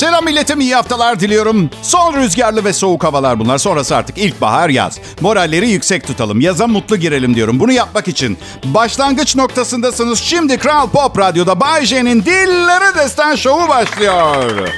Selam 0.00 0.24
milletim 0.24 0.60
iyi 0.60 0.74
haftalar 0.74 1.20
diliyorum. 1.20 1.70
Son 1.82 2.14
rüzgarlı 2.14 2.64
ve 2.64 2.72
soğuk 2.72 3.04
havalar 3.04 3.38
bunlar. 3.38 3.58
Sonrası 3.58 3.96
artık 3.96 4.18
ilkbahar 4.18 4.68
yaz. 4.68 4.98
Moralleri 5.20 5.70
yüksek 5.70 6.06
tutalım. 6.06 6.40
Yaza 6.40 6.66
mutlu 6.66 6.96
girelim 6.96 7.34
diyorum. 7.34 7.60
Bunu 7.60 7.72
yapmak 7.72 8.08
için 8.08 8.38
başlangıç 8.64 9.36
noktasındasınız. 9.36 10.18
Şimdi 10.18 10.58
Kral 10.58 10.88
Pop 10.88 11.18
Radyo'da 11.18 11.60
Bay 11.60 11.86
J'nin 11.86 12.24
Dilleri 12.24 12.98
Destan 12.98 13.34
Şovu 13.34 13.68
başlıyor. 13.68 14.68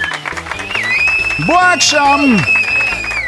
Bu 1.48 1.58
akşam 1.58 2.20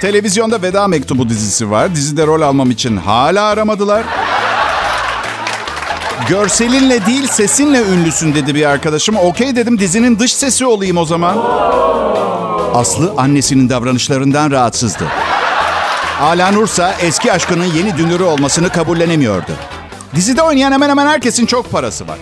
televizyonda 0.01 0.63
Veda 0.63 0.89
Mektubu 0.89 1.29
dizisi 1.29 1.71
var. 1.71 1.95
Dizide 1.95 2.27
rol 2.27 2.41
almam 2.43 2.71
için 2.71 2.97
hala 2.97 3.45
aramadılar. 3.45 4.05
Görselinle 6.29 7.07
değil 7.07 7.27
sesinle 7.27 7.83
ünlüsün 7.83 8.35
dedi 8.35 8.55
bir 8.55 8.65
arkadaşım. 8.67 9.17
Okey 9.17 9.57
dedim 9.57 9.79
dizinin 9.79 10.19
dış 10.19 10.35
sesi 10.35 10.67
olayım 10.67 10.97
o 10.97 11.05
zaman. 11.05 11.39
Aslı 12.75 13.15
annesinin 13.17 13.69
davranışlarından 13.69 14.51
rahatsızdı. 14.51 15.05
Ala 16.21 16.53
Nursa 16.53 16.95
eski 17.01 17.33
aşkının 17.33 17.65
yeni 17.65 17.97
dünürü 17.99 18.23
olmasını 18.23 18.69
kabullenemiyordu. 18.69 19.53
Dizide 20.15 20.43
oynayan 20.43 20.73
hemen 20.73 20.89
hemen 20.91 21.07
herkesin 21.07 21.47
çok 21.47 21.73
parası 21.73 22.09
var. 22.09 22.19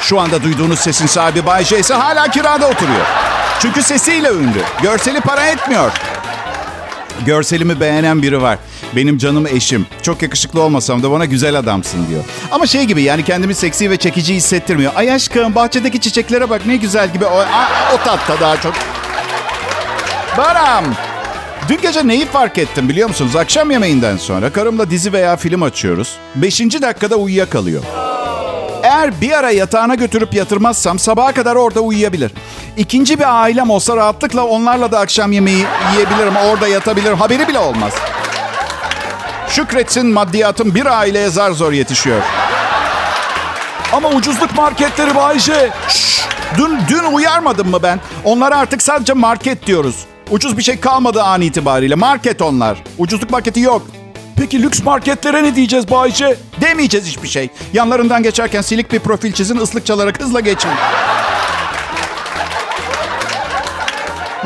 Şu 0.00 0.20
anda 0.20 0.42
duyduğunuz 0.42 0.78
sesin 0.78 1.06
sahibi 1.06 1.46
Bay 1.46 1.64
J 1.64 1.78
ise 1.78 1.94
hala 1.94 2.30
kirada 2.30 2.68
oturuyor. 2.68 3.06
Çünkü 3.60 3.82
sesiyle 3.82 4.28
ünlü. 4.28 4.62
Görseli 4.82 5.20
para 5.20 5.46
etmiyor. 5.46 5.92
Görselimi 7.26 7.80
beğenen 7.80 8.22
biri 8.22 8.42
var. 8.42 8.58
Benim 8.96 9.18
canım 9.18 9.46
eşim. 9.46 9.86
Çok 10.02 10.22
yakışıklı 10.22 10.62
olmasam 10.62 11.02
da 11.02 11.10
bana 11.10 11.24
güzel 11.24 11.58
adamsın 11.58 12.06
diyor. 12.10 12.24
Ama 12.50 12.66
şey 12.66 12.84
gibi 12.84 13.02
yani 13.02 13.24
kendimi 13.24 13.54
seksi 13.54 13.90
ve 13.90 13.96
çekici 13.96 14.34
hissettirmiyor. 14.34 14.92
Ay 14.96 15.12
aşkım 15.12 15.54
bahçedeki 15.54 16.00
çiçeklere 16.00 16.50
bak 16.50 16.66
ne 16.66 16.76
güzel 16.76 17.12
gibi. 17.12 17.24
O, 17.24 17.38
a, 17.38 17.68
o 17.94 17.96
tatta 18.04 18.40
daha 18.40 18.60
çok. 18.60 18.74
Baram. 20.38 20.84
Dün 21.68 21.78
gece 21.82 22.08
neyi 22.08 22.26
fark 22.26 22.58
ettim 22.58 22.88
biliyor 22.88 23.08
musunuz? 23.08 23.36
Akşam 23.36 23.70
yemeğinden 23.70 24.16
sonra 24.16 24.52
karımla 24.52 24.90
dizi 24.90 25.12
veya 25.12 25.36
film 25.36 25.62
açıyoruz. 25.62 26.16
Beşinci 26.34 26.82
dakikada 26.82 27.16
uyuyakalıyor. 27.16 27.82
Eğer 28.82 29.20
bir 29.20 29.32
ara 29.32 29.50
yatağına 29.50 29.94
götürüp 29.94 30.34
yatırmazsam 30.34 30.98
sabaha 30.98 31.32
kadar 31.32 31.56
orada 31.56 31.80
uyuyabilir. 31.80 32.32
İkinci 32.76 33.18
bir 33.18 33.42
ailem 33.42 33.70
olsa 33.70 33.96
rahatlıkla 33.96 34.44
onlarla 34.44 34.92
da 34.92 34.98
akşam 34.98 35.32
yemeği 35.32 35.66
yiyebilirim. 35.92 36.36
Orada 36.36 36.68
yatabilirim. 36.68 37.16
Haberi 37.18 37.48
bile 37.48 37.58
olmaz. 37.58 37.92
Şükretsin 39.48 40.06
maddiyatım 40.06 40.74
bir 40.74 40.86
aileye 40.86 41.28
zar 41.28 41.50
zor 41.50 41.72
yetişiyor. 41.72 42.22
Ama 43.92 44.08
ucuzluk 44.08 44.56
marketleri 44.56 45.14
Bayce. 45.14 45.70
Şşş, 45.88 46.24
dün, 46.58 46.78
dün 46.88 47.04
uyarmadım 47.12 47.70
mı 47.70 47.78
ben? 47.82 48.00
Onlara 48.24 48.58
artık 48.58 48.82
sadece 48.82 49.12
market 49.12 49.66
diyoruz. 49.66 49.96
Ucuz 50.30 50.58
bir 50.58 50.62
şey 50.62 50.80
kalmadı 50.80 51.22
an 51.22 51.40
itibariyle. 51.40 51.94
Market 51.94 52.42
onlar. 52.42 52.82
Ucuzluk 52.98 53.30
marketi 53.30 53.60
yok. 53.60 53.82
Peki 54.40 54.62
lüks 54.62 54.82
marketlere 54.82 55.42
ne 55.42 55.54
diyeceğiz 55.54 55.90
Bayce? 55.90 56.36
Demeyeceğiz 56.60 57.06
hiçbir 57.06 57.28
şey. 57.28 57.48
Yanlarından 57.72 58.22
geçerken 58.22 58.62
silik 58.62 58.92
bir 58.92 58.98
profil 58.98 59.32
çizin, 59.32 59.56
ıslık 59.56 59.86
çalarak 59.86 60.20
hızla 60.20 60.40
geçin. 60.40 60.70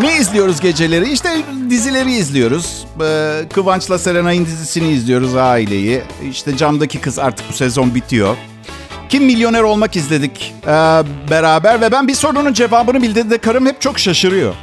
Ne 0.00 0.16
izliyoruz 0.16 0.60
geceleri? 0.60 1.12
İşte 1.12 1.28
dizileri 1.70 2.12
izliyoruz. 2.12 2.86
Ee, 3.02 3.42
Kıvanç'la 3.54 3.98
Serenay'ın 3.98 4.46
dizisini 4.46 4.88
izliyoruz 4.88 5.36
aileyi. 5.36 6.02
İşte 6.30 6.56
camdaki 6.56 7.00
kız 7.00 7.18
artık 7.18 7.48
bu 7.48 7.52
sezon 7.52 7.94
bitiyor. 7.94 8.36
Kim 9.08 9.24
milyoner 9.24 9.62
olmak 9.62 9.96
izledik 9.96 10.54
ee, 10.62 10.70
beraber 11.30 11.80
ve 11.80 11.92
ben 11.92 12.08
bir 12.08 12.14
sorunun 12.14 12.52
cevabını 12.52 13.02
bildiğimde 13.02 13.38
karım 13.38 13.66
hep 13.66 13.80
çok 13.80 13.98
şaşırıyor. 13.98 14.54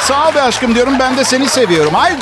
Sağ 0.00 0.28
ol 0.28 0.34
be 0.34 0.42
aşkım 0.42 0.74
diyorum 0.74 0.94
ben 0.98 1.16
de 1.16 1.24
seni 1.24 1.48
seviyorum. 1.48 1.94
Ay 1.94 2.12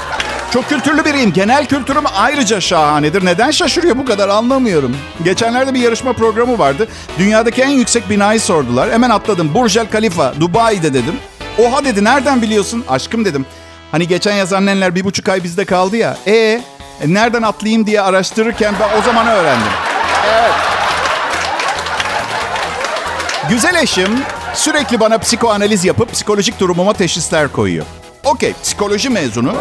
çok 0.54 0.68
kültürlü 0.68 1.04
biriyim. 1.04 1.32
Genel 1.32 1.66
kültürüm 1.66 2.04
ayrıca 2.14 2.60
şahanedir. 2.60 3.24
Neden 3.24 3.50
şaşırıyor 3.50 3.98
bu 3.98 4.04
kadar 4.04 4.28
anlamıyorum. 4.28 4.96
Geçenlerde 5.24 5.74
bir 5.74 5.80
yarışma 5.80 6.12
programı 6.12 6.58
vardı. 6.58 6.88
Dünyadaki 7.18 7.62
en 7.62 7.68
yüksek 7.68 8.10
binayı 8.10 8.40
sordular. 8.40 8.92
Hemen 8.92 9.10
atladım. 9.10 9.54
Burj 9.54 9.76
Al 9.76 9.86
Khalifa, 9.92 10.34
Dubai'de 10.40 10.94
dedim. 10.94 11.14
Oha 11.58 11.84
dedi 11.84 12.04
nereden 12.04 12.42
biliyorsun? 12.42 12.84
Aşkım 12.88 13.24
dedim. 13.24 13.46
Hani 13.92 14.08
geçen 14.08 14.34
yaz 14.34 14.52
annenler 14.52 14.94
bir 14.94 15.04
buçuk 15.04 15.28
ay 15.28 15.44
bizde 15.44 15.64
kaldı 15.64 15.96
ya. 15.96 16.16
E, 16.26 16.32
e 16.32 16.62
nereden 17.06 17.42
atlayayım 17.42 17.86
diye 17.86 18.00
araştırırken 18.00 18.74
ben 18.80 18.98
o 18.98 19.02
zaman 19.02 19.26
öğrendim. 19.26 19.72
Evet. 20.26 20.54
Güzel 23.48 23.82
eşim 23.82 24.18
sürekli 24.54 25.00
bana 25.00 25.18
psikoanaliz 25.18 25.84
yapıp 25.84 26.12
psikolojik 26.12 26.60
durumuma 26.60 26.92
teşhisler 26.92 27.52
koyuyor. 27.52 27.86
Okey, 28.24 28.52
psikoloji 28.62 29.10
mezunu. 29.10 29.52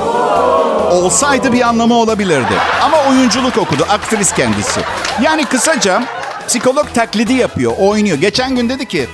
Olsaydı 0.91 1.53
bir 1.53 1.62
anlamı 1.62 1.94
olabilirdi. 1.94 2.53
Ama 2.81 2.97
oyunculuk 3.09 3.57
okudu, 3.57 3.85
aktris 3.90 4.34
kendisi. 4.34 4.79
Yani 5.22 5.46
kısaca 5.46 6.03
psikolog 6.47 6.94
taklidi 6.94 7.34
yapıyor, 7.34 7.74
oynuyor. 7.79 8.18
Geçen 8.18 8.56
gün 8.56 8.69
dedi 8.69 8.85
ki, 8.85 9.07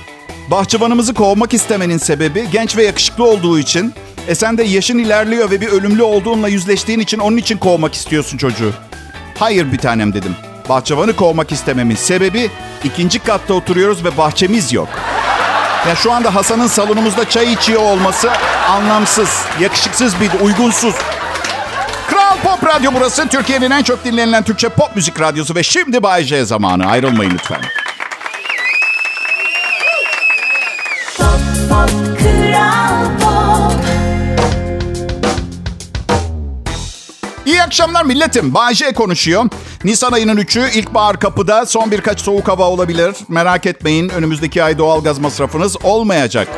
bahçıvanımızı 0.50 1.14
kovmak 1.14 1.54
istemenin 1.54 1.98
sebebi 1.98 2.50
genç 2.52 2.76
ve 2.76 2.84
yakışıklı 2.84 3.24
olduğu 3.24 3.58
için. 3.58 3.94
E 4.28 4.34
sen 4.34 4.58
de 4.58 4.62
yaşın 4.62 4.98
ilerliyor 4.98 5.50
ve 5.50 5.60
bir 5.60 5.68
ölümlü 5.68 6.02
olduğunla 6.02 6.48
yüzleştiğin 6.48 7.00
için 7.00 7.18
onun 7.18 7.36
için 7.36 7.58
kovmak 7.58 7.94
istiyorsun 7.94 8.38
çocuğu. 8.38 8.72
Hayır 9.38 9.72
bir 9.72 9.78
tanem 9.78 10.12
dedim. 10.14 10.36
Bahçıvanı 10.68 11.16
kovmak 11.16 11.52
istememin 11.52 11.96
sebebi 11.96 12.50
ikinci 12.84 13.18
katta 13.18 13.54
oturuyoruz 13.54 14.04
ve 14.04 14.16
bahçemiz 14.16 14.72
yok. 14.72 14.88
Ya 15.88 15.96
şu 15.96 16.12
anda 16.12 16.34
Hasan'ın 16.34 16.66
salonumuzda 16.66 17.28
çay 17.28 17.52
içiyor 17.52 17.82
olması 17.82 18.30
anlamsız, 18.70 19.44
yakışıksız 19.60 20.20
bir, 20.20 20.30
uygunsuz. 20.40 20.94
Kral 22.08 22.36
Pop 22.42 22.66
Radyo 22.66 22.90
burası. 22.94 23.28
Türkiye'nin 23.28 23.70
en 23.70 23.82
çok 23.82 24.04
dinlenilen 24.04 24.42
Türkçe 24.42 24.68
pop 24.68 24.96
müzik 24.96 25.20
radyosu 25.20 25.54
ve 25.54 25.62
şimdi 25.62 26.02
Bay 26.02 26.24
J 26.24 26.44
zamanı. 26.44 26.86
Ayrılmayın 26.86 27.30
lütfen. 27.30 27.60
Pop, 31.18 31.40
pop, 31.68 31.90
Kral 32.20 33.04
Pop. 33.20 33.80
İyi 37.46 37.62
akşamlar 37.62 38.04
milletim. 38.04 38.54
Bay 38.54 38.74
J 38.74 38.92
konuşuyor. 38.92 39.44
Nisan 39.84 40.12
ayının 40.12 40.36
3'ü 40.36 40.70
ilkbahar 40.70 41.20
kapıda. 41.20 41.66
Son 41.66 41.90
birkaç 41.90 42.20
soğuk 42.20 42.48
hava 42.48 42.64
olabilir. 42.64 43.14
Merak 43.28 43.66
etmeyin 43.66 44.08
önümüzdeki 44.08 44.64
ay 44.64 44.78
doğalgaz 44.78 45.18
masrafınız 45.18 45.84
olmayacak. 45.84 46.48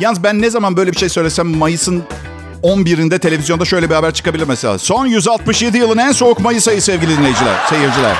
Yalnız 0.00 0.24
ben 0.24 0.42
ne 0.42 0.50
zaman 0.50 0.76
böyle 0.76 0.92
bir 0.92 0.96
şey 0.96 1.08
söylesem 1.08 1.56
Mayıs'ın 1.56 2.02
11'inde 2.62 3.18
televizyonda 3.18 3.64
şöyle 3.64 3.90
bir 3.90 3.94
haber 3.94 4.14
çıkabilir 4.14 4.44
mesela. 4.48 4.78
Son 4.78 5.06
167 5.06 5.78
yılın 5.78 5.98
en 5.98 6.12
soğuk 6.12 6.40
Mayıs 6.40 6.68
ayı 6.68 6.82
sevgili 6.82 7.18
dinleyiciler, 7.18 7.54
seyirciler. 7.68 8.16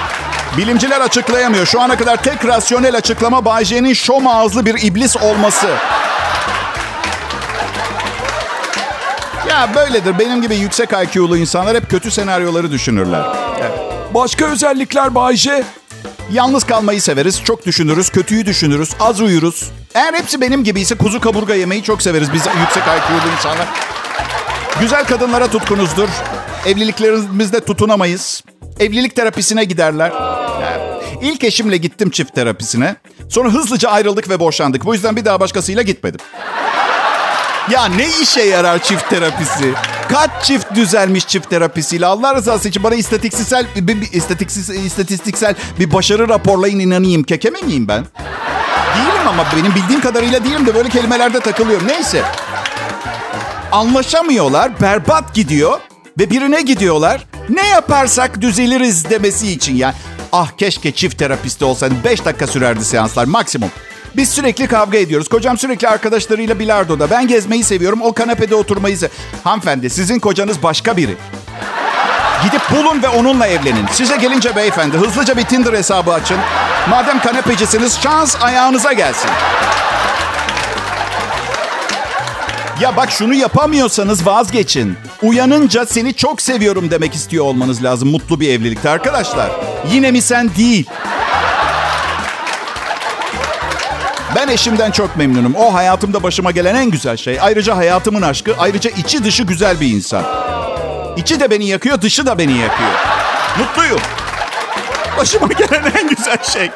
Bilimciler 0.57 1.01
açıklayamıyor. 1.01 1.67
Şu 1.67 1.81
ana 1.81 1.97
kadar 1.97 2.23
tek 2.23 2.45
rasyonel 2.45 2.97
açıklama 2.97 3.45
Bay 3.45 3.65
J'nin 3.65 3.93
şom 3.93 4.27
ağızlı 4.27 4.67
bir 4.67 4.83
iblis 4.83 5.17
olması. 5.17 5.67
Ya 9.49 9.71
böyledir. 9.75 10.19
Benim 10.19 10.43
gibi 10.43 10.57
yüksek 10.57 10.91
IQ'lu 10.93 11.37
insanlar 11.37 11.77
hep 11.77 11.91
kötü 11.91 12.11
senaryoları 12.11 12.71
düşünürler. 12.71 13.23
Başka 14.15 14.47
özellikler 14.47 15.15
Bayce. 15.15 15.65
Yalnız 16.33 16.65
kalmayı 16.65 17.03
severiz, 17.03 17.43
çok 17.45 17.67
düşünürüz, 17.67 18.11
kötüyü 18.11 18.47
düşünürüz, 18.47 18.91
az 19.01 19.21
uyuruz. 19.21 19.71
Eğer 19.95 20.15
hepsi 20.15 20.41
benim 20.41 20.65
gibi 20.65 20.81
ise 20.81 20.95
kuzu 20.95 21.21
kaburga 21.21 21.55
yemeyi 21.55 21.83
çok 21.83 22.03
severiz 22.03 22.33
biz 22.33 22.43
yüksek 22.61 22.83
IQ'lu 22.83 23.33
insanlar. 23.37 23.69
Güzel 24.81 25.05
kadınlara 25.05 25.51
tutkunuzdur. 25.51 26.09
Evliliklerimizde 26.67 27.61
tutunamayız. 27.65 28.45
Evlilik 28.81 29.17
terapisine 29.17 29.65
giderler. 29.65 30.13
İlk 31.23 31.45
eşimle 31.45 31.77
gittim 31.77 32.11
çift 32.11 32.35
terapisine. 32.35 32.97
Sonra 33.29 33.49
hızlıca 33.49 33.91
ayrıldık 33.91 34.29
ve 34.29 34.41
boşandık. 34.41 34.85
Bu 34.85 34.95
yüzden 34.95 35.17
bir 35.17 35.25
daha 35.25 35.41
başkasıyla 35.41 35.83
gitmedim. 35.83 36.21
Ya 37.71 37.85
ne 37.85 38.09
işe 38.23 38.41
yarar 38.43 38.83
çift 38.83 39.11
terapisi? 39.11 39.73
Kaç 40.09 40.31
çift 40.45 40.75
düzelmiş 40.75 41.27
çift 41.27 41.51
terapisiyle? 41.51 42.07
Allah 42.07 42.35
rızası 42.35 42.69
için 42.69 42.83
bana 42.83 42.95
istatistiksel, 42.95 43.67
bir, 43.77 44.01
bir, 44.01 44.13
istatistiksel, 44.13 44.75
istatistiksel 44.85 45.55
bir 45.79 45.93
başarı 45.93 46.29
raporlayın 46.29 46.79
inanayım. 46.79 47.23
Kekeme 47.23 47.61
miyim 47.61 47.89
ben? 47.89 48.05
Değilim 48.97 49.29
ama 49.29 49.47
benim 49.57 49.75
bildiğim 49.75 50.01
kadarıyla 50.01 50.45
değilim 50.45 50.67
de 50.67 50.75
böyle 50.75 50.89
kelimelerde 50.89 51.41
takılıyorum. 51.41 51.89
Neyse. 51.89 52.23
Anlaşamıyorlar, 53.73 54.81
berbat 54.81 55.35
gidiyor 55.35 55.81
ve 56.19 56.31
birine 56.31 56.63
gidiyorlar. 56.63 57.27
Ne 57.49 57.67
yaparsak 57.67 58.41
düzeliriz 58.41 59.11
demesi 59.11 59.53
için 59.53 59.77
ya. 59.77 59.95
Ah 60.33 60.51
keşke 60.51 60.93
çift 60.93 61.19
terapisti 61.19 61.65
olsaydım. 61.65 61.99
5 62.05 62.25
dakika 62.25 62.47
sürerdi 62.47 62.85
seanslar 62.85 63.25
maksimum. 63.25 63.71
Biz 64.17 64.29
sürekli 64.29 64.67
kavga 64.67 64.99
ediyoruz. 64.99 65.29
Kocam 65.29 65.59
sürekli 65.59 65.89
arkadaşlarıyla 65.89 66.59
bilardoda. 66.59 67.11
Ben 67.11 67.29
gezmeyi 67.29 67.65
seviyorum. 67.65 68.03
O 68.03 68.13
kanepede 68.13 68.55
oturmayı 68.55 68.97
se- 68.97 69.09
Hanımefendi 69.45 69.91
sizin 69.91 70.19
kocanız 70.19 70.63
başka 70.63 70.97
biri. 70.97 71.17
Gidip 72.45 72.61
bulun 72.71 73.03
ve 73.03 73.09
onunla 73.09 73.47
evlenin. 73.47 73.87
Size 73.93 74.17
gelince 74.17 74.57
beyefendi 74.57 74.97
hızlıca 74.99 75.37
bir 75.37 75.45
Tinder 75.45 75.73
hesabı 75.73 76.13
açın. 76.13 76.37
Madem 76.91 77.21
kanepecisiniz 77.23 77.99
şans 78.03 78.37
ayağınıza 78.43 78.93
gelsin. 78.93 79.31
Ya 82.81 82.97
bak 82.97 83.11
şunu 83.11 83.35
yapamıyorsanız 83.35 84.27
vazgeçin. 84.27 84.97
Uyanınca 85.23 85.87
seni 85.87 86.15
çok 86.15 86.43
seviyorum 86.43 86.91
demek 86.91 87.15
istiyor 87.15 87.45
olmanız 87.45 87.85
lazım 87.85 88.11
mutlu 88.11 88.41
bir 88.41 88.49
evlilikte 88.49 88.91
arkadaşlar. 88.91 89.51
Yine 89.93 90.11
mi 90.11 90.23
sen 90.23 90.51
değil? 90.57 90.87
Ben 94.41 94.49
eşimden 94.49 94.91
çok 94.91 95.17
memnunum. 95.17 95.55
O 95.55 95.75
hayatımda 95.75 96.23
başıma 96.23 96.51
gelen 96.51 96.75
en 96.75 96.91
güzel 96.91 97.17
şey. 97.17 97.39
Ayrıca 97.41 97.77
hayatımın 97.77 98.23
aşkı, 98.23 98.55
ayrıca 98.59 98.91
içi 98.91 99.25
dışı 99.25 99.43
güzel 99.43 99.81
bir 99.81 99.87
insan. 99.87 100.25
İçi 101.17 101.41
de 101.41 101.51
beni 101.51 101.67
yakıyor, 101.69 102.01
dışı 102.01 102.27
da 102.27 102.39
beni 102.39 102.53
yakıyor. 102.53 102.91
Mutluyum. 103.59 104.01
Başıma 105.19 105.47
gelen 105.59 105.93
en 106.03 106.09
güzel 106.09 106.43
şey. 106.43 106.71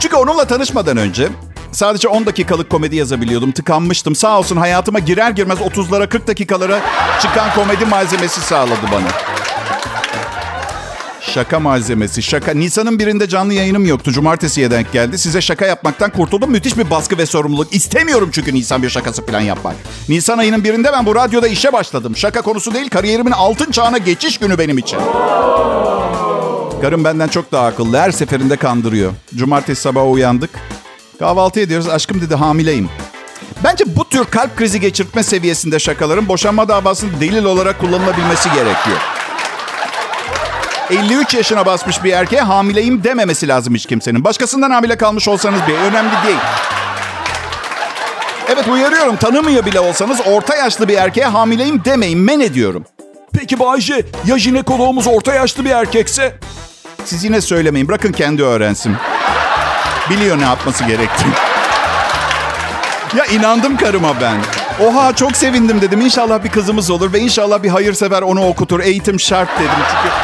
Çünkü 0.00 0.16
onunla 0.16 0.44
tanışmadan 0.44 0.96
önce 0.96 1.28
sadece 1.72 2.08
10 2.08 2.26
dakikalık 2.26 2.70
komedi 2.70 2.96
yazabiliyordum. 2.96 3.52
Tıkanmıştım. 3.52 4.16
Sağ 4.16 4.38
olsun 4.38 4.56
hayatıma 4.56 4.98
girer 4.98 5.30
girmez 5.30 5.58
30'lara 5.58 6.08
40 6.08 6.26
dakikalara 6.26 6.80
çıkan 7.22 7.54
komedi 7.54 7.84
malzemesi 7.84 8.40
sağladı 8.40 8.86
bana. 8.92 9.29
Şaka 11.20 11.60
malzemesi. 11.60 12.22
Şaka. 12.22 12.52
Nisan'ın 12.54 12.98
birinde 12.98 13.28
canlı 13.28 13.54
yayınım 13.54 13.86
yoktu. 13.86 14.12
Cumartesiye 14.12 14.70
denk 14.70 14.92
geldi. 14.92 15.18
Size 15.18 15.40
şaka 15.40 15.66
yapmaktan 15.66 16.10
kurtuldum. 16.10 16.50
Müthiş 16.50 16.78
bir 16.78 16.90
baskı 16.90 17.18
ve 17.18 17.26
sorumluluk. 17.26 17.74
İstemiyorum 17.74 18.30
çünkü 18.32 18.54
Nisan 18.54 18.82
bir 18.82 18.90
şakası 18.90 19.26
falan 19.26 19.40
yapmak. 19.40 19.74
Nisan 20.08 20.38
ayının 20.38 20.64
birinde 20.64 20.92
ben 20.92 21.06
bu 21.06 21.14
radyoda 21.14 21.48
işe 21.48 21.72
başladım. 21.72 22.16
Şaka 22.16 22.42
konusu 22.42 22.74
değil, 22.74 22.90
kariyerimin 22.90 23.32
altın 23.32 23.70
çağına 23.70 23.98
geçiş 23.98 24.38
günü 24.38 24.58
benim 24.58 24.78
için. 24.78 24.98
Karım 26.82 27.04
benden 27.04 27.28
çok 27.28 27.52
daha 27.52 27.66
akıllı. 27.66 27.98
Her 27.98 28.10
seferinde 28.10 28.56
kandırıyor. 28.56 29.12
Cumartesi 29.34 29.82
sabahı 29.82 30.06
uyandık. 30.06 30.50
Kahvaltı 31.18 31.60
ediyoruz. 31.60 31.88
Aşkım 31.88 32.20
dedi 32.20 32.34
hamileyim. 32.34 32.88
Bence 33.64 33.84
bu 33.96 34.08
tür 34.08 34.24
kalp 34.24 34.56
krizi 34.56 34.80
geçirtme 34.80 35.22
seviyesinde 35.22 35.78
şakaların 35.78 36.28
boşanma 36.28 36.68
davasının 36.68 37.20
delil 37.20 37.44
olarak 37.44 37.78
kullanılabilmesi 37.78 38.48
gerekiyor. 38.48 38.98
53 40.90 41.34
yaşına 41.34 41.66
basmış 41.66 42.04
bir 42.04 42.12
erkeğe 42.12 42.42
hamileyim 42.42 43.04
dememesi 43.04 43.48
lazım 43.48 43.74
hiç 43.74 43.86
kimsenin. 43.86 44.24
Başkasından 44.24 44.70
hamile 44.70 44.96
kalmış 44.96 45.28
olsanız 45.28 45.60
bir 45.68 45.74
önemli 45.74 46.12
değil. 46.26 46.38
Evet 48.48 48.68
uyarıyorum 48.68 49.16
tanımıyor 49.16 49.66
bile 49.66 49.80
olsanız 49.80 50.20
orta 50.26 50.56
yaşlı 50.56 50.88
bir 50.88 50.96
erkeğe 50.96 51.26
hamileyim 51.26 51.84
demeyin 51.84 52.18
men 52.18 52.40
ediyorum. 52.40 52.84
Peki 53.38 53.58
Bayce 53.58 54.06
ya 54.26 54.38
jinekoloğumuz 54.38 55.06
orta 55.06 55.34
yaşlı 55.34 55.64
bir 55.64 55.70
erkekse? 55.70 56.34
Siz 57.04 57.24
yine 57.24 57.40
söylemeyin 57.40 57.88
bırakın 57.88 58.12
kendi 58.12 58.42
öğrensin. 58.42 58.96
Biliyor 60.10 60.38
ne 60.38 60.42
yapması 60.42 60.84
gerektiğini. 60.84 61.32
Ya 63.16 63.24
inandım 63.24 63.76
karıma 63.76 64.20
ben. 64.20 64.36
Oha 64.86 65.16
çok 65.16 65.36
sevindim 65.36 65.80
dedim. 65.80 66.00
İnşallah 66.00 66.44
bir 66.44 66.48
kızımız 66.48 66.90
olur 66.90 67.12
ve 67.12 67.18
inşallah 67.20 67.62
bir 67.62 67.68
hayırsever 67.68 68.22
onu 68.22 68.46
okutur. 68.46 68.80
Eğitim 68.80 69.20
şart 69.20 69.58
dedim 69.58 69.70
çünkü. 69.90 70.14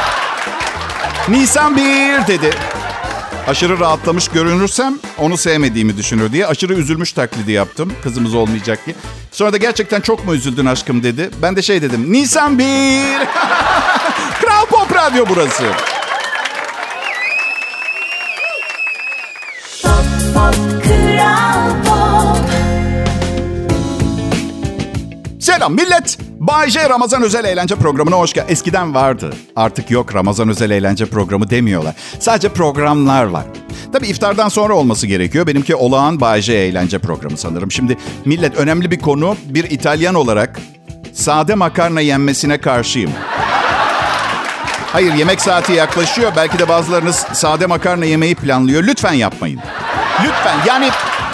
Nisan 1.28 1.76
1 1.76 1.82
dedi. 2.26 2.50
Aşırı 3.46 3.80
rahatlamış 3.80 4.28
görünürsem 4.28 4.98
onu 5.18 5.36
sevmediğimi 5.36 5.96
düşünür 5.96 6.32
diye 6.32 6.46
aşırı 6.46 6.74
üzülmüş 6.74 7.12
taklidi 7.12 7.52
yaptım. 7.52 7.92
Kızımız 8.02 8.34
olmayacak 8.34 8.78
diye. 8.86 8.96
Sonra 9.32 9.52
da 9.52 9.56
gerçekten 9.56 10.00
çok 10.00 10.24
mu 10.26 10.34
üzüldün 10.34 10.66
aşkım 10.66 11.02
dedi. 11.02 11.30
Ben 11.42 11.56
de 11.56 11.62
şey 11.62 11.82
dedim. 11.82 12.12
Nisan 12.12 12.58
1. 12.58 12.64
Kral 14.40 14.66
Pop 14.70 14.94
Radyo 14.94 15.24
burası. 15.28 15.64
Pop 20.34 20.54
Kral 20.84 21.70
Pop 21.84 22.50
Selam 25.40 25.74
millet. 25.74 26.25
Bay 26.40 26.70
J 26.70 26.88
Ramazan 26.88 27.22
Özel 27.22 27.44
Eğlence 27.44 27.74
Programı'na 27.74 28.16
hoş 28.16 28.32
geldin. 28.32 28.52
Eskiden 28.52 28.94
vardı. 28.94 29.30
Artık 29.56 29.90
yok 29.90 30.14
Ramazan 30.14 30.48
Özel 30.48 30.70
Eğlence 30.70 31.06
Programı 31.06 31.50
demiyorlar. 31.50 31.94
Sadece 32.18 32.48
programlar 32.48 33.24
var. 33.24 33.44
Tabii 33.92 34.06
iftardan 34.06 34.48
sonra 34.48 34.74
olması 34.74 35.06
gerekiyor. 35.06 35.46
Benimki 35.46 35.74
olağan 35.74 36.20
Bay 36.20 36.42
J 36.42 36.52
Eğlence 36.54 36.98
Programı 36.98 37.36
sanırım. 37.36 37.70
Şimdi 37.70 37.96
millet 38.24 38.56
önemli 38.56 38.90
bir 38.90 39.00
konu. 39.00 39.36
Bir 39.44 39.70
İtalyan 39.70 40.14
olarak 40.14 40.60
sade 41.12 41.54
makarna 41.54 42.00
yenmesine 42.00 42.58
karşıyım. 42.58 43.10
Hayır 44.92 45.14
yemek 45.14 45.40
saati 45.40 45.72
yaklaşıyor. 45.72 46.32
Belki 46.36 46.58
de 46.58 46.68
bazılarınız 46.68 47.16
sade 47.16 47.66
makarna 47.66 48.04
yemeyi 48.04 48.34
planlıyor. 48.34 48.82
Lütfen 48.84 49.12
yapmayın. 49.12 49.60
Lütfen 50.24 50.56
yani 50.66 50.88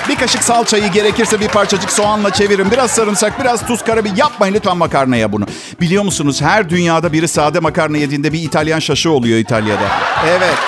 bir 0.08 0.16
kaşık 0.16 0.44
salçayı 0.44 0.92
gerekirse 0.92 1.40
bir 1.40 1.48
parçacık 1.48 1.90
soğanla 1.92 2.30
çevirin. 2.30 2.70
Biraz 2.70 2.90
sarımsak, 2.90 3.40
biraz 3.40 3.66
tuz, 3.66 3.82
karabiber. 3.82 4.16
Yapmayın 4.16 4.54
lütfen 4.54 4.76
makarnaya 4.76 5.32
bunu. 5.32 5.46
Biliyor 5.80 6.04
musunuz 6.04 6.42
her 6.42 6.70
dünyada 6.70 7.12
biri 7.12 7.28
sade 7.28 7.60
makarna 7.60 7.96
yediğinde 7.98 8.32
bir 8.32 8.42
İtalyan 8.42 8.78
şaşı 8.78 9.10
oluyor 9.10 9.38
İtalya'da. 9.38 9.86
Evet, 10.28 10.58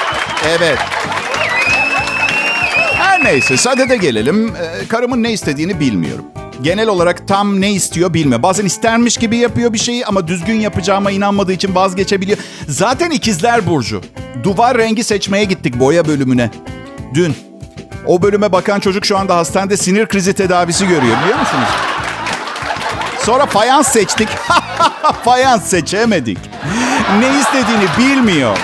evet. 0.48 0.78
Her 2.96 3.24
neyse 3.24 3.56
sadede 3.56 3.96
gelelim. 3.96 4.48
Ee, 4.48 4.88
karımın 4.88 5.22
ne 5.22 5.32
istediğini 5.32 5.80
bilmiyorum. 5.80 6.24
Genel 6.62 6.88
olarak 6.88 7.28
tam 7.28 7.60
ne 7.60 7.72
istiyor 7.72 8.14
bilmiyor. 8.14 8.42
Bazen 8.42 8.64
istermiş 8.64 9.16
gibi 9.16 9.36
yapıyor 9.36 9.72
bir 9.72 9.78
şeyi 9.78 10.06
ama 10.06 10.28
düzgün 10.28 10.60
yapacağıma 10.60 11.10
inanmadığı 11.10 11.52
için 11.52 11.74
vazgeçebiliyor. 11.74 12.38
Zaten 12.68 13.10
ikizler 13.10 13.66
Burcu. 13.66 14.00
Duvar 14.42 14.78
rengi 14.78 15.04
seçmeye 15.04 15.44
gittik 15.44 15.80
boya 15.80 16.04
bölümüne. 16.06 16.50
Dün. 17.14 17.53
O 18.06 18.22
bölüme 18.22 18.52
bakan 18.52 18.80
çocuk 18.80 19.06
şu 19.06 19.18
anda 19.18 19.36
hastanede 19.36 19.76
sinir 19.76 20.06
krizi 20.06 20.32
tedavisi 20.32 20.86
görüyor 20.86 21.16
biliyor 21.22 21.38
musunuz? 21.38 21.68
Sonra 23.18 23.46
fayans 23.46 23.88
seçtik. 23.88 24.28
fayans 25.24 25.64
seçemedik. 25.64 26.38
Ne 27.20 27.38
istediğini 27.38 27.84
bilmiyor. 27.98 28.58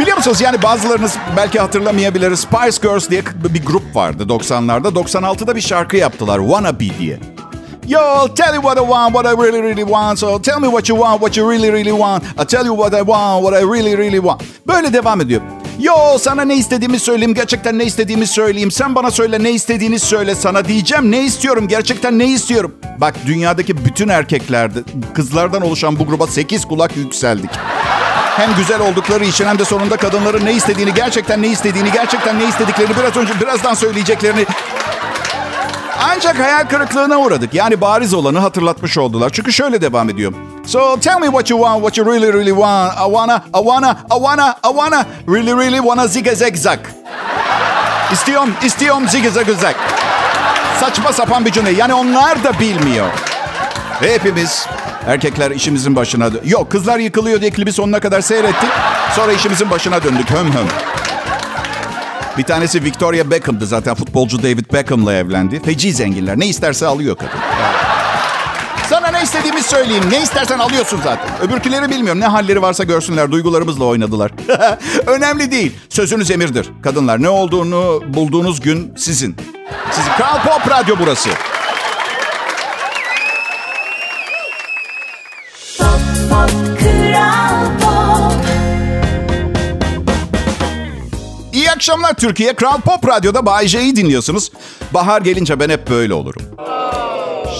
Biliyor 0.00 0.16
musunuz 0.16 0.40
yani 0.40 0.62
bazılarınız 0.62 1.16
belki 1.36 1.60
hatırlamayabilir. 1.60 2.36
Spice 2.36 2.78
Girls 2.82 3.10
diye 3.10 3.22
bir 3.54 3.64
grup 3.64 3.96
vardı 3.96 4.22
90'larda. 4.22 4.94
96'da 4.94 5.56
bir 5.56 5.60
şarkı 5.60 5.96
yaptılar. 5.96 6.38
Wannabe 6.38 6.98
diye. 6.98 7.18
Yo, 7.88 8.00
tell 8.34 8.54
you 8.54 8.62
what 8.62 8.78
I 8.78 8.80
want, 8.80 9.12
what 9.12 9.26
I 9.26 9.36
really, 9.36 9.62
really 9.62 9.84
want. 9.84 10.18
So 10.18 10.42
tell 10.42 10.58
me 10.58 10.66
what 10.66 10.88
you 10.88 10.98
want, 10.98 11.20
what 11.20 11.36
you 11.36 11.50
really, 11.50 11.72
really 11.72 11.90
want. 11.90 12.24
I 12.24 12.44
tell 12.46 12.66
you 12.66 12.74
what 12.74 12.94
I 12.94 13.04
want, 13.04 13.42
what 13.44 13.62
I 13.62 13.64
really, 13.64 13.96
really 13.96 14.20
want. 14.20 14.42
Böyle 14.66 14.92
devam 14.92 15.20
ediyor. 15.20 15.42
Yo, 15.78 16.18
sana 16.18 16.42
ne 16.42 16.56
istediğimi 16.56 16.98
söyleyeyim, 16.98 17.34
gerçekten 17.34 17.78
ne 17.78 17.84
istediğimi 17.84 18.26
söyleyeyim. 18.26 18.70
Sen 18.70 18.94
bana 18.94 19.10
söyle 19.10 19.42
ne 19.42 19.50
istediğini 19.50 19.98
söyle. 19.98 20.34
Sana 20.34 20.64
diyeceğim 20.64 21.10
ne 21.10 21.24
istiyorum, 21.24 21.68
gerçekten 21.68 22.18
ne 22.18 22.26
istiyorum. 22.26 22.74
Bak 22.98 23.14
dünyadaki 23.26 23.84
bütün 23.84 24.08
erkeklerde, 24.08 24.78
kızlardan 25.14 25.62
oluşan 25.62 25.98
bu 25.98 26.06
gruba 26.06 26.26
8 26.26 26.64
kulak 26.64 26.96
yükseldik. 26.96 27.50
Hem 28.36 28.56
güzel 28.56 28.80
oldukları 28.80 29.24
için 29.24 29.46
hem 29.46 29.58
de 29.58 29.64
sonunda 29.64 29.96
kadınların 29.96 30.44
ne 30.44 30.52
istediğini, 30.52 30.94
gerçekten 30.94 31.42
ne 31.42 31.48
istediğini, 31.48 31.92
gerçekten 31.92 32.38
ne 32.38 32.48
istediklerini 32.48 32.96
biraz 32.96 33.16
önce 33.16 33.40
birazdan 33.40 33.74
söyleyeceklerini 33.74 34.46
ancak 36.02 36.38
hayal 36.38 36.64
kırıklığına 36.68 37.16
uğradık. 37.18 37.54
Yani 37.54 37.80
bariz 37.80 38.14
olanı 38.14 38.38
hatırlatmış 38.38 38.98
oldular. 38.98 39.30
Çünkü 39.32 39.52
şöyle 39.52 39.80
devam 39.80 40.10
ediyor. 40.10 40.32
So 40.66 40.96
tell 40.96 41.20
me 41.20 41.26
what 41.28 41.50
you 41.50 41.58
want, 41.58 41.82
what 41.82 41.98
you 41.98 42.04
really 42.04 42.32
really 42.32 42.52
want. 42.52 42.96
I 42.96 43.04
wanna, 43.04 43.44
I 43.52 43.60
wanna, 43.60 44.04
I 44.10 44.16
wanna, 44.16 44.56
I 44.64 44.70
wanna, 44.70 45.06
really 45.26 45.52
really 45.52 45.80
wanna 45.80 46.06
zige 46.08 46.34
zag 46.34 46.56
zag. 46.56 46.78
İstiyorum, 48.12 48.54
istiyorum 48.64 49.08
zige 49.08 49.30
zag 49.30 49.46
zag. 49.60 49.74
Saçma 50.80 51.12
sapan 51.12 51.44
bir 51.44 51.52
cümle. 51.52 51.70
Yani 51.70 51.94
onlar 51.94 52.44
da 52.44 52.60
bilmiyor. 52.60 53.06
Ve 54.02 54.14
hepimiz 54.14 54.66
erkekler 55.06 55.50
işimizin 55.50 55.96
başına... 55.96 56.30
Yok 56.44 56.70
kızlar 56.70 56.98
yıkılıyor 56.98 57.40
diye 57.40 57.50
klibi 57.50 57.72
sonuna 57.72 58.00
kadar 58.00 58.20
seyrettik. 58.20 58.70
Sonra 59.16 59.32
işimizin 59.32 59.70
başına 59.70 60.02
döndük 60.02 60.30
höm 60.30 60.52
höm. 60.52 60.68
Bir 62.38 62.44
tanesi 62.44 62.84
Victoria 62.84 63.30
Beckham'dı 63.30 63.66
zaten. 63.66 63.94
Futbolcu 63.94 64.38
David 64.42 64.72
Beckham'la 64.72 65.14
evlendi. 65.14 65.62
Feci 65.62 65.92
zenginler. 65.92 66.38
Ne 66.38 66.46
isterse 66.46 66.86
alıyor 66.86 67.16
kadın. 67.16 67.38
Sana 68.88 69.08
ne 69.10 69.22
istediğimi 69.22 69.62
söyleyeyim. 69.62 70.04
Ne 70.10 70.22
istersen 70.22 70.58
alıyorsun 70.58 71.00
zaten. 71.04 71.28
Öbürküleri 71.40 71.90
bilmiyorum. 71.90 72.20
Ne 72.20 72.26
halleri 72.26 72.62
varsa 72.62 72.84
görsünler. 72.84 73.32
Duygularımızla 73.32 73.84
oynadılar. 73.84 74.30
Önemli 75.06 75.50
değil. 75.50 75.72
Sözünüz 75.88 76.30
emirdir. 76.30 76.70
Kadınlar 76.82 77.22
ne 77.22 77.28
olduğunu 77.28 78.02
bulduğunuz 78.06 78.60
gün 78.60 78.92
sizin. 78.96 79.36
Sizin. 79.90 80.10
Kral 80.12 80.42
Pop 80.42 80.70
Radyo 80.70 80.96
burası. 81.00 81.28
Pop 85.78 86.00
Pop 86.30 86.50
Kral 86.78 87.66
Pop 87.80 88.34
İyi 91.52 91.70
akşamlar 91.70 92.14
Türkiye. 92.14 92.54
Kral 92.56 92.80
Pop 92.80 93.08
Radyo'da 93.08 93.46
Bay 93.46 93.68
J'yi 93.68 93.96
dinliyorsunuz. 93.96 94.50
Bahar 94.94 95.22
gelince 95.22 95.60
ben 95.60 95.70
hep 95.70 95.90
böyle 95.90 96.14
olurum. 96.14 96.42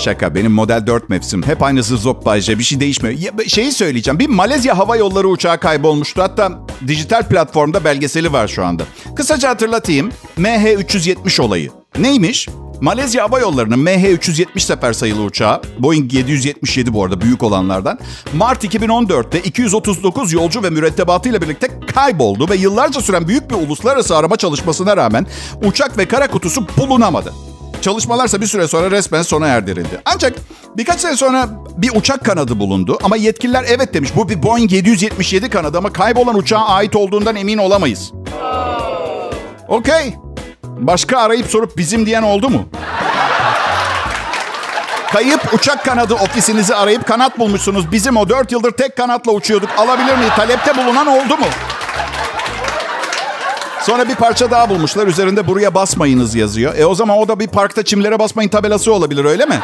Şaka 0.03 0.35
benim 0.35 0.53
model 0.53 0.87
4 0.87 1.09
mevsim. 1.09 1.43
Hep 1.43 1.63
aynı 1.63 1.83
zop 1.83 2.27
Bay 2.27 2.41
J. 2.41 2.59
Bir 2.59 2.65
şey 2.65 2.81
değişmiyor. 2.81 3.19
Ya, 3.19 3.49
şeyi 3.49 3.73
söyleyeceğim. 3.73 4.19
Bir 4.19 4.29
Malezya 4.29 4.79
Hava 4.79 4.97
Yolları 4.97 5.29
uçağı 5.29 5.61
kaybolmuştu. 5.61 6.23
Hatta 6.23 6.53
dijital 6.87 7.23
platformda 7.29 7.85
belgeseli 7.85 8.33
var 8.33 8.49
şu 8.49 8.65
anda. 8.65 8.83
Kısaca 9.17 9.49
hatırlatayım. 9.51 10.11
MH370 10.39 11.43
olayı. 11.43 11.71
Neymiş? 11.99 12.49
Malezya 12.81 13.25
Hava 13.25 13.41
Yolları'nın 13.41 13.87
MH370 13.87 14.61
sefer 14.61 14.93
sayılı 14.93 15.23
uçağı, 15.23 15.63
Boeing 15.79 16.15
777 16.15 16.93
bu 16.93 17.05
arada 17.05 17.21
büyük 17.21 17.43
olanlardan, 17.43 17.99
Mart 18.35 18.65
2014'te 18.65 19.41
239 19.41 20.33
yolcu 20.33 20.63
ve 20.63 20.71
mürettebatıyla 20.71 21.43
birlikte 21.43 21.69
kayboldu 21.95 22.49
ve 22.51 22.57
yıllarca 22.57 23.01
süren 23.01 23.29
büyük 23.29 23.51
bir 23.51 23.55
uluslararası 23.55 24.17
arama 24.17 24.37
çalışmasına 24.37 24.97
rağmen 24.97 25.27
uçak 25.65 25.99
ve 25.99 26.09
kara 26.09 26.31
kutusu 26.31 26.67
bulunamadı. 26.79 27.33
Çalışmalarsa 27.85 28.41
bir 28.41 28.47
süre 28.47 28.69
sonra 28.69 28.91
resmen 28.91 29.23
sona 29.23 29.47
erdirildi. 29.47 30.01
Ancak 30.05 30.33
birkaç 30.77 31.01
sene 31.01 31.17
sonra 31.17 31.49
bir 31.77 31.91
uçak 31.97 32.25
kanadı 32.25 32.59
bulundu 32.59 32.99
ama 33.03 33.17
yetkililer 33.17 33.65
evet 33.69 33.95
demiş. 33.95 34.11
Bu 34.17 34.29
bir 34.29 34.43
Boeing 34.43 34.73
777 34.73 35.51
kanadı 35.51 35.79
ama 35.79 35.93
kaybolan 35.93 36.37
uçağa 36.37 36.67
ait 36.67 36.97
olduğundan 36.97 37.37
emin 37.37 37.59
olamayız. 37.59 38.13
Okey. 39.69 40.15
Başka 40.65 41.19
arayıp 41.19 41.47
sorup 41.47 41.77
bizim 41.77 42.07
diyen 42.07 42.23
oldu 42.23 42.51
mu? 42.51 42.69
Kayıp 45.13 45.55
uçak 45.55 45.85
kanadı 45.85 46.15
ofisinizi 46.15 46.75
arayıp 46.75 47.07
kanat 47.07 47.39
bulmuşsunuz. 47.39 47.93
Bizim 47.93 48.17
o 48.17 48.29
4 48.29 48.53
yıldır 48.53 48.71
tek 48.71 48.97
kanatla 48.97 49.33
uçuyorduk. 49.33 49.71
Alabilir 49.79 50.17
miyiz? 50.17 50.33
Talepte 50.37 50.77
bulunan 50.77 51.07
oldu 51.07 51.37
mu? 51.37 51.47
Sonra 53.87 54.09
bir 54.09 54.15
parça 54.15 54.51
daha 54.51 54.69
bulmuşlar. 54.69 55.07
Üzerinde 55.07 55.47
buraya 55.47 55.75
basmayınız 55.75 56.35
yazıyor. 56.35 56.79
E 56.79 56.87
o 56.87 56.95
zaman 56.95 57.19
o 57.19 57.29
da 57.29 57.41
bir 57.41 57.47
parkta 57.47 57.83
çimlere 57.83 58.19
basmayın 58.19 58.49
tabelası 58.49 58.93
olabilir 58.93 59.25
öyle 59.25 59.47
mi? 59.47 59.61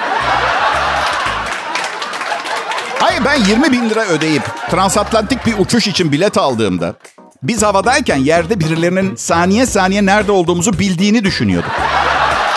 Hayır 2.99 3.25
ben 3.25 3.45
20 3.45 3.73
bin 3.73 3.91
lira 3.91 4.05
ödeyip 4.07 4.43
transatlantik 4.71 5.47
bir 5.47 5.59
uçuş 5.59 5.87
için 5.87 6.13
bilet 6.13 6.39
aldığımda 6.39 6.95
biz 7.43 7.63
havadayken 7.63 8.17
yerde 8.17 8.61
birilerinin 8.61 9.17
saniye 9.17 9.67
saniye 9.67 10.07
nerede 10.07 10.33
olduğumuzu 10.33 10.79
bildiğini 10.79 11.25
düşünüyorduk. 11.25 11.71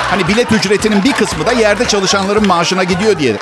Hani 0.09 0.27
bilet 0.27 0.51
ücretinin 0.51 1.03
bir 1.03 1.13
kısmı 1.13 1.45
da 1.45 1.51
yerde 1.51 1.85
çalışanların 1.85 2.47
maaşına 2.47 2.83
gidiyor 2.83 3.19
diye. 3.19 3.35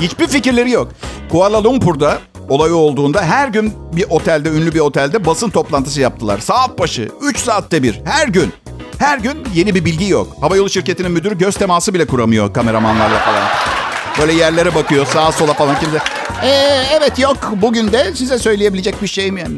Hiçbir 0.00 0.26
fikirleri 0.26 0.70
yok. 0.70 0.88
Kuala 1.30 1.64
Lumpur'da 1.64 2.18
olay 2.48 2.72
olduğunda 2.72 3.22
her 3.22 3.48
gün 3.48 3.72
bir 3.92 4.06
otelde, 4.10 4.48
ünlü 4.48 4.74
bir 4.74 4.80
otelde 4.80 5.26
basın 5.26 5.50
toplantısı 5.50 6.00
yaptılar. 6.00 6.38
Saat 6.38 6.78
başı, 6.78 7.08
3 7.22 7.38
saatte 7.38 7.82
bir, 7.82 8.00
her 8.04 8.28
gün. 8.28 8.52
Her 8.98 9.18
gün 9.18 9.44
yeni 9.54 9.74
bir 9.74 9.84
bilgi 9.84 10.08
yok. 10.08 10.28
Havayolu 10.40 10.70
şirketinin 10.70 11.10
müdürü 11.12 11.38
göz 11.38 11.56
teması 11.56 11.94
bile 11.94 12.06
kuramıyor 12.06 12.52
kameramanlarla 12.52 13.18
falan. 13.18 13.42
Böyle 14.20 14.32
yerlere 14.32 14.74
bakıyor, 14.74 15.06
sağa 15.06 15.32
sola 15.32 15.52
falan 15.54 15.80
kimse. 15.80 15.98
Ee, 16.42 16.82
evet 16.92 17.18
yok, 17.18 17.36
bugün 17.62 17.92
de 17.92 18.12
size 18.14 18.38
söyleyebilecek 18.38 19.02
bir 19.02 19.06
şeyim 19.06 19.36
yani. 19.36 19.56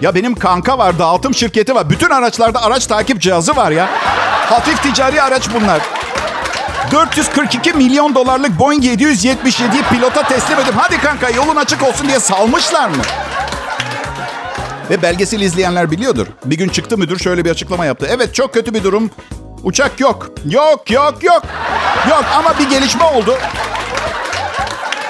Ya 0.00 0.14
benim 0.14 0.34
kanka 0.34 0.78
var, 0.78 0.98
dağıtım 0.98 1.34
şirketi 1.34 1.74
var. 1.74 1.90
Bütün 1.90 2.10
araçlarda 2.10 2.62
araç 2.62 2.86
takip 2.86 3.20
cihazı 3.20 3.56
var 3.56 3.70
ya. 3.70 3.88
Hafif 4.50 4.82
ticari 4.82 5.22
araç 5.22 5.48
bunlar. 5.54 5.80
442 6.92 7.72
milyon 7.72 8.14
dolarlık 8.14 8.58
Boeing 8.58 8.84
777'yi 8.84 9.82
pilota 9.82 10.22
teslim 10.22 10.58
edip 10.58 10.74
hadi 10.76 10.98
kanka 11.00 11.30
yolun 11.30 11.56
açık 11.56 11.82
olsun 11.82 12.08
diye 12.08 12.20
salmışlar 12.20 12.88
mı? 12.88 13.02
Ve 14.90 15.02
belgesel 15.02 15.40
izleyenler 15.40 15.90
biliyordur. 15.90 16.26
Bir 16.44 16.58
gün 16.58 16.68
çıktı 16.68 16.98
müdür 16.98 17.18
şöyle 17.18 17.44
bir 17.44 17.50
açıklama 17.50 17.86
yaptı. 17.86 18.06
Evet 18.10 18.34
çok 18.34 18.54
kötü 18.54 18.74
bir 18.74 18.84
durum. 18.84 19.10
Uçak 19.62 20.00
yok. 20.00 20.30
Yok 20.50 20.90
yok 20.90 21.24
yok. 21.24 21.42
Yok 22.10 22.24
ama 22.36 22.58
bir 22.58 22.70
gelişme 22.70 23.04
oldu. 23.04 23.38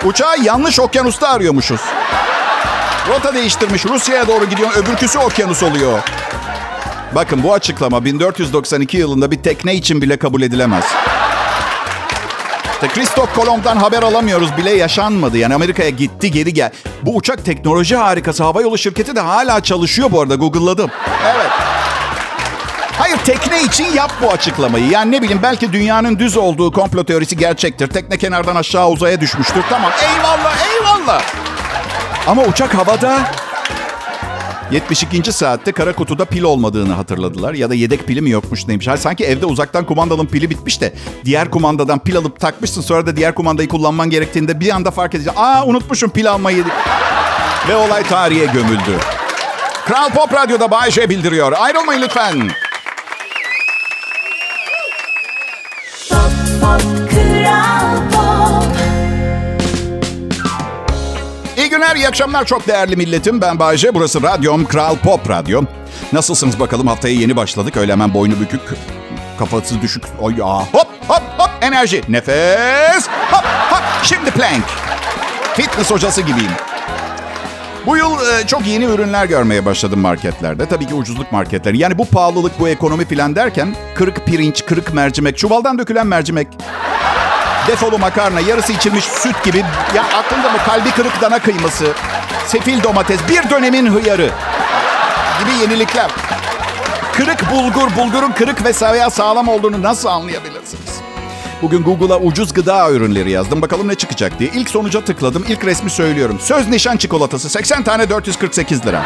Uçağı 0.04 0.38
yanlış 0.38 0.80
okyanusta 0.80 1.28
arıyormuşuz. 1.28 1.80
Rota 3.08 3.34
değiştirmiş. 3.34 3.84
Rusya'ya 3.86 4.26
doğru 4.26 4.44
gidiyor. 4.44 4.70
Öbürküsü 4.76 5.18
okyanus 5.18 5.62
oluyor. 5.62 5.98
Bakın 7.14 7.42
bu 7.42 7.54
açıklama 7.54 8.04
1492 8.04 8.96
yılında 8.96 9.30
bir 9.30 9.42
tekne 9.42 9.74
için 9.74 10.02
bile 10.02 10.16
kabul 10.16 10.42
edilemez. 10.42 10.84
İşte 12.82 12.94
Christoph 12.94 13.34
Kolomb'dan 13.34 13.76
haber 13.76 14.02
alamıyoruz 14.02 14.56
bile 14.56 14.70
yaşanmadı. 14.70 15.38
Yani 15.38 15.54
Amerika'ya 15.54 15.90
gitti 15.90 16.30
geri 16.30 16.52
gel. 16.54 16.70
Bu 17.02 17.16
uçak 17.16 17.44
teknoloji 17.44 17.96
harikası. 17.96 18.44
Havayolu 18.44 18.78
şirketi 18.78 19.16
de 19.16 19.20
hala 19.20 19.62
çalışıyor 19.62 20.10
bu 20.12 20.20
arada. 20.20 20.34
Google'ladım. 20.34 20.90
Evet. 21.24 21.50
Hayır 22.98 23.16
tekne 23.16 23.62
için 23.62 23.84
yap 23.84 24.10
bu 24.22 24.30
açıklamayı. 24.30 24.88
Yani 24.88 25.12
ne 25.12 25.22
bileyim 25.22 25.40
belki 25.42 25.72
dünyanın 25.72 26.18
düz 26.18 26.36
olduğu 26.36 26.72
komplo 26.72 27.04
teorisi 27.04 27.36
gerçektir. 27.36 27.86
Tekne 27.88 28.18
kenardan 28.18 28.56
aşağı 28.56 28.88
uzaya 28.88 29.20
düşmüştür. 29.20 29.62
Tamam 29.70 29.90
eyvallah 30.02 30.56
eyvallah. 30.72 31.22
Ama 32.26 32.42
uçak 32.42 32.74
havada 32.74 33.18
72. 34.72 35.32
saatte 35.32 35.72
kara 35.72 35.92
kutuda 35.92 36.24
pil 36.24 36.42
olmadığını 36.42 36.92
hatırladılar. 36.92 37.54
Ya 37.54 37.70
da 37.70 37.74
yedek 37.74 38.06
pili 38.06 38.20
mi 38.20 38.30
yokmuş 38.30 38.68
neymiş. 38.68 38.88
Hayır, 38.88 38.98
sanki 38.98 39.24
evde 39.24 39.46
uzaktan 39.46 39.86
kumandanın 39.86 40.26
pili 40.26 40.50
bitmiş 40.50 40.80
de 40.80 40.94
diğer 41.24 41.50
kumandadan 41.50 41.98
pil 41.98 42.16
alıp 42.16 42.40
takmışsın. 42.40 42.80
Sonra 42.80 43.06
da 43.06 43.16
diğer 43.16 43.34
kumandayı 43.34 43.68
kullanman 43.68 44.10
gerektiğinde 44.10 44.60
bir 44.60 44.70
anda 44.70 44.90
fark 44.90 45.14
edeceksin. 45.14 45.40
Aa 45.40 45.66
unutmuşum 45.66 46.10
pil 46.10 46.30
almayı. 46.30 46.64
Ve 47.68 47.76
olay 47.76 48.02
tarihe 48.02 48.46
gömüldü. 48.46 48.98
Kral 49.86 50.10
Pop 50.10 50.34
Radyo'da 50.34 50.70
Bay 50.70 50.90
J 50.90 51.10
bildiriyor. 51.10 51.52
Ayrılmayın 51.58 52.02
lütfen. 52.02 52.50
Pop 56.10 56.32
Pop 56.60 57.10
Kral 57.10 58.11
günler, 61.72 61.96
iyi 61.96 62.08
akşamlar 62.08 62.44
çok 62.44 62.66
değerli 62.66 62.96
milletim. 62.96 63.40
Ben 63.40 63.58
Bayce, 63.58 63.94
burası 63.94 64.22
radyom 64.22 64.64
Kral 64.64 64.96
Pop 64.96 65.30
Radyo. 65.30 65.62
Nasılsınız 66.12 66.60
bakalım 66.60 66.86
haftaya 66.86 67.14
yeni 67.14 67.36
başladık. 67.36 67.76
Öyle 67.76 67.92
hemen 67.92 68.14
boynu 68.14 68.40
bükük, 68.40 68.60
kafası 69.38 69.82
düşük. 69.82 70.04
Oy 70.20 70.38
ya. 70.38 70.46
Hop 70.46 70.88
hop 71.08 71.22
hop 71.38 71.50
enerji, 71.60 72.02
nefes. 72.08 73.08
Hop 73.30 73.44
hop 73.70 73.82
şimdi 74.02 74.30
plank. 74.30 74.64
Fitness 75.54 75.90
hocası 75.90 76.20
gibiyim. 76.20 76.52
Bu 77.86 77.96
yıl 77.96 78.12
e, 78.12 78.46
çok 78.46 78.66
yeni 78.66 78.84
ürünler 78.84 79.26
görmeye 79.26 79.64
başladım 79.64 80.00
marketlerde. 80.00 80.66
Tabii 80.66 80.86
ki 80.86 80.94
ucuzluk 80.94 81.32
marketleri. 81.32 81.78
Yani 81.78 81.98
bu 81.98 82.04
pahalılık, 82.04 82.60
bu 82.60 82.68
ekonomi 82.68 83.04
falan 83.04 83.36
derken 83.36 83.74
kırık 83.94 84.26
pirinç, 84.26 84.64
kırık 84.66 84.94
mercimek, 84.94 85.38
çuvaldan 85.38 85.78
dökülen 85.78 86.06
mercimek, 86.06 86.48
defolu 87.66 87.98
makarna, 87.98 88.40
yarısı 88.40 88.72
içilmiş 88.72 89.04
süt 89.04 89.44
gibi. 89.44 89.64
Ya 89.94 90.02
aklında 90.02 90.50
mı 90.50 90.58
kalbi 90.66 90.90
kırık 90.90 91.20
dana 91.20 91.38
kıyması, 91.38 91.84
sefil 92.46 92.82
domates, 92.82 93.20
bir 93.28 93.50
dönemin 93.50 93.86
hıyarı 93.86 94.30
gibi 95.40 95.60
yenilikler. 95.62 96.10
Kırık 97.12 97.50
bulgur, 97.50 97.96
bulgurun 97.96 98.32
kırık 98.32 98.64
ve 98.64 98.92
veya 98.92 99.10
sağlam 99.10 99.48
olduğunu 99.48 99.82
nasıl 99.82 100.08
anlayabilirsiniz? 100.08 101.00
Bugün 101.62 101.82
Google'a 101.82 102.18
ucuz 102.18 102.52
gıda 102.52 102.90
ürünleri 102.90 103.30
yazdım. 103.30 103.62
Bakalım 103.62 103.88
ne 103.88 103.94
çıkacak 103.94 104.38
diye. 104.38 104.50
İlk 104.54 104.70
sonuca 104.70 105.04
tıkladım. 105.04 105.44
İlk 105.48 105.64
resmi 105.64 105.90
söylüyorum. 105.90 106.38
Söz 106.40 106.68
nişan 106.68 106.96
çikolatası. 106.96 107.50
80 107.50 107.82
tane 107.82 108.10
448 108.10 108.86
lira. 108.86 109.02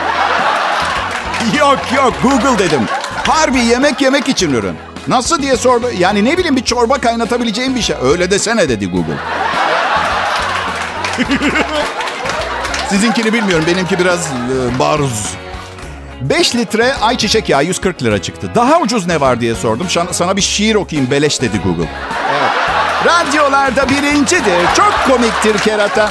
yok 1.58 1.78
yok 1.96 2.14
Google 2.22 2.58
dedim. 2.58 2.80
Harbi 3.26 3.58
yemek 3.58 4.00
yemek 4.00 4.28
için 4.28 4.54
ürün. 4.54 4.76
Nasıl 5.08 5.42
diye 5.42 5.56
sordu. 5.56 5.90
Yani 5.98 6.24
ne 6.24 6.38
bileyim 6.38 6.56
bir 6.56 6.64
çorba 6.64 6.98
kaynatabileceğim 6.98 7.74
bir 7.76 7.82
şey. 7.82 7.96
Öyle 8.02 8.30
desene 8.30 8.68
dedi 8.68 8.86
Google. 8.86 9.16
Sizinkini 12.88 13.32
bilmiyorum. 13.32 13.64
Benimki 13.68 13.98
biraz 13.98 14.26
e, 14.26 14.78
baruz. 14.78 15.26
5 16.20 16.54
litre 16.56 16.94
ayçiçek 16.94 17.48
yağı 17.48 17.64
140 17.64 18.02
lira 18.02 18.22
çıktı. 18.22 18.50
Daha 18.54 18.80
ucuz 18.80 19.06
ne 19.06 19.20
var 19.20 19.40
diye 19.40 19.54
sordum. 19.54 19.86
Şan- 19.90 20.12
Sana 20.12 20.36
bir 20.36 20.42
şiir 20.42 20.74
okuyayım 20.74 21.10
beleş 21.10 21.42
dedi 21.42 21.60
Google. 21.64 21.88
Evet. 22.30 22.50
Radyolarda 23.06 23.88
birincidir. 23.88 24.74
Çok 24.76 24.94
komiktir 25.06 25.58
kerata. 25.58 26.10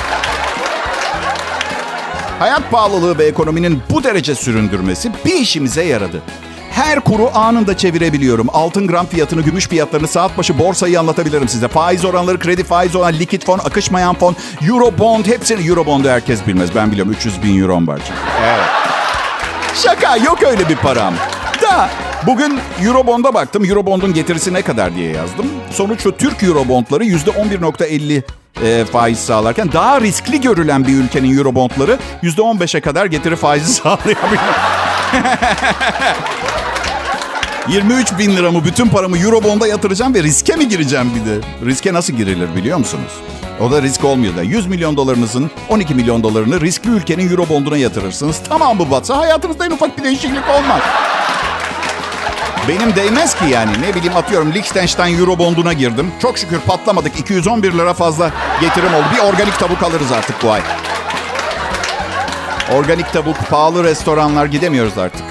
Hayat 2.40 2.72
pahalılığı 2.72 3.18
ve 3.18 3.26
ekonominin 3.26 3.84
bu 3.90 4.04
derece 4.04 4.36
süründürmesi 4.36 5.12
bir 5.26 5.34
işimize 5.36 5.84
yaradı. 5.84 6.22
Her 6.76 7.00
kuru 7.00 7.30
anında 7.34 7.78
çevirebiliyorum. 7.78 8.48
Altın 8.54 8.88
gram 8.88 9.06
fiyatını, 9.06 9.42
gümüş 9.42 9.68
fiyatlarını, 9.68 10.08
saat 10.08 10.38
başı 10.38 10.60
borsayı 10.60 11.00
anlatabilirim 11.00 11.48
size. 11.48 11.68
Faiz 11.68 12.06
oranları, 12.06 12.40
kredi 12.40 12.64
faiz 12.64 12.96
oranı, 12.96 13.20
likit 13.20 13.46
fon, 13.46 13.60
akışmayan 13.60 14.16
fon, 14.16 14.36
euro 14.70 14.98
bond 14.98 15.26
hepsini... 15.26 15.68
Euro 15.68 15.86
bondu 15.86 16.10
herkes 16.10 16.48
bilmez. 16.48 16.76
Ben 16.76 16.92
biliyorum 16.92 17.14
300 17.14 17.44
bin 17.44 17.62
euro 17.62 17.88
var. 17.88 18.02
Evet. 18.46 18.66
Şaka 19.76 20.18
yok 20.18 20.44
öyle 20.44 20.70
bir 20.70 20.76
param. 20.76 21.14
Da 21.62 21.90
bugün 22.28 22.60
Eurobond'a 22.86 23.34
baktım. 23.34 23.66
Eurobond'un 23.66 24.14
getirisi 24.14 24.54
ne 24.54 24.62
kadar 24.62 24.96
diye 24.96 25.12
yazdım. 25.12 25.46
Sonuç 25.72 26.02
şu 26.02 26.18
Türk 26.18 26.44
Eurobondları 26.44 27.06
%11.50 27.06 28.22
e, 28.64 28.86
faiz 28.86 29.20
sağlarken 29.20 29.72
daha 29.72 30.02
riskli 30.02 30.42
görülen 30.42 30.88
bir 30.88 30.94
ülkenin 30.94 31.38
Eurobondları 31.38 32.00
%15'e 32.24 32.82
kadar 32.82 33.06
getiri 33.06 33.36
faizi 33.36 33.74
sağlayabiliyor. 33.82 34.44
23 37.70 38.18
bin 38.20 38.36
liramı 38.38 38.66
bütün 38.66 38.88
paramı 38.88 39.18
Eurobond'a 39.18 39.68
yatıracağım 39.68 40.14
ve 40.14 40.24
riske 40.24 40.56
mi 40.56 40.68
gireceğim 40.70 41.12
bir 41.16 41.32
de? 41.32 41.46
Riske 41.66 41.94
nasıl 41.94 42.14
girilir 42.14 42.56
biliyor 42.56 42.78
musunuz? 42.78 43.12
O 43.62 43.72
da 43.72 43.82
risk 43.82 44.04
olmuyor 44.04 44.36
da. 44.36 44.44
100 44.44 44.68
milyon 44.68 44.98
dolarınızın 44.98 45.52
12 45.70 45.96
milyon 45.96 46.24
dolarını 46.24 46.62
riskli 46.62 46.90
ülkenin 46.90 47.30
Eurobond'una 47.30 47.78
yatırırsınız. 47.78 48.42
Tamam 48.50 48.80
bu 48.80 48.92
batsa 48.92 49.18
hayatınızda 49.18 49.66
en 49.66 49.72
ufak 49.72 49.98
bir 49.98 50.04
değişiklik 50.04 50.50
olmaz. 50.50 50.82
Benim 52.68 52.96
değmez 52.96 53.36
ki 53.36 53.46
yani. 53.46 53.72
Ne 53.82 53.96
bileyim 53.96 54.18
atıyorum 54.18 54.54
Liechtenstein 54.54 55.20
Eurobond'una 55.20 55.74
girdim. 55.74 56.12
Çok 56.22 56.38
şükür 56.38 56.60
patlamadık. 56.60 57.20
211 57.20 57.74
lira 57.74 57.94
fazla 57.94 58.32
getirim 58.62 58.94
oldu. 58.94 59.06
Bir 59.16 59.20
organik 59.20 59.60
tavuk 59.60 59.84
alırız 59.84 60.12
artık 60.12 60.44
bu 60.44 60.52
ay. 60.52 60.62
Organik 62.74 63.14
tavuk, 63.14 63.36
pahalı 63.50 63.84
restoranlar 63.84 64.46
gidemiyoruz 64.46 64.98
artık. 64.98 65.24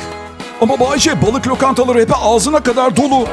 Ama 0.60 0.80
Bayce 0.80 1.22
balık 1.22 1.46
lokantaları 1.48 2.00
hep 2.00 2.10
ağzına 2.22 2.60
kadar 2.60 2.96
dolu. 2.96 3.26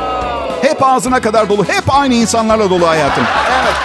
Hep 0.62 0.84
ağzına 0.84 1.22
kadar 1.22 1.50
dolu. 1.50 1.66
Hep 1.68 1.96
aynı 1.96 2.14
insanlarla 2.14 2.70
dolu 2.70 2.88
hayatım. 2.88 3.24
Evet. 3.64 3.76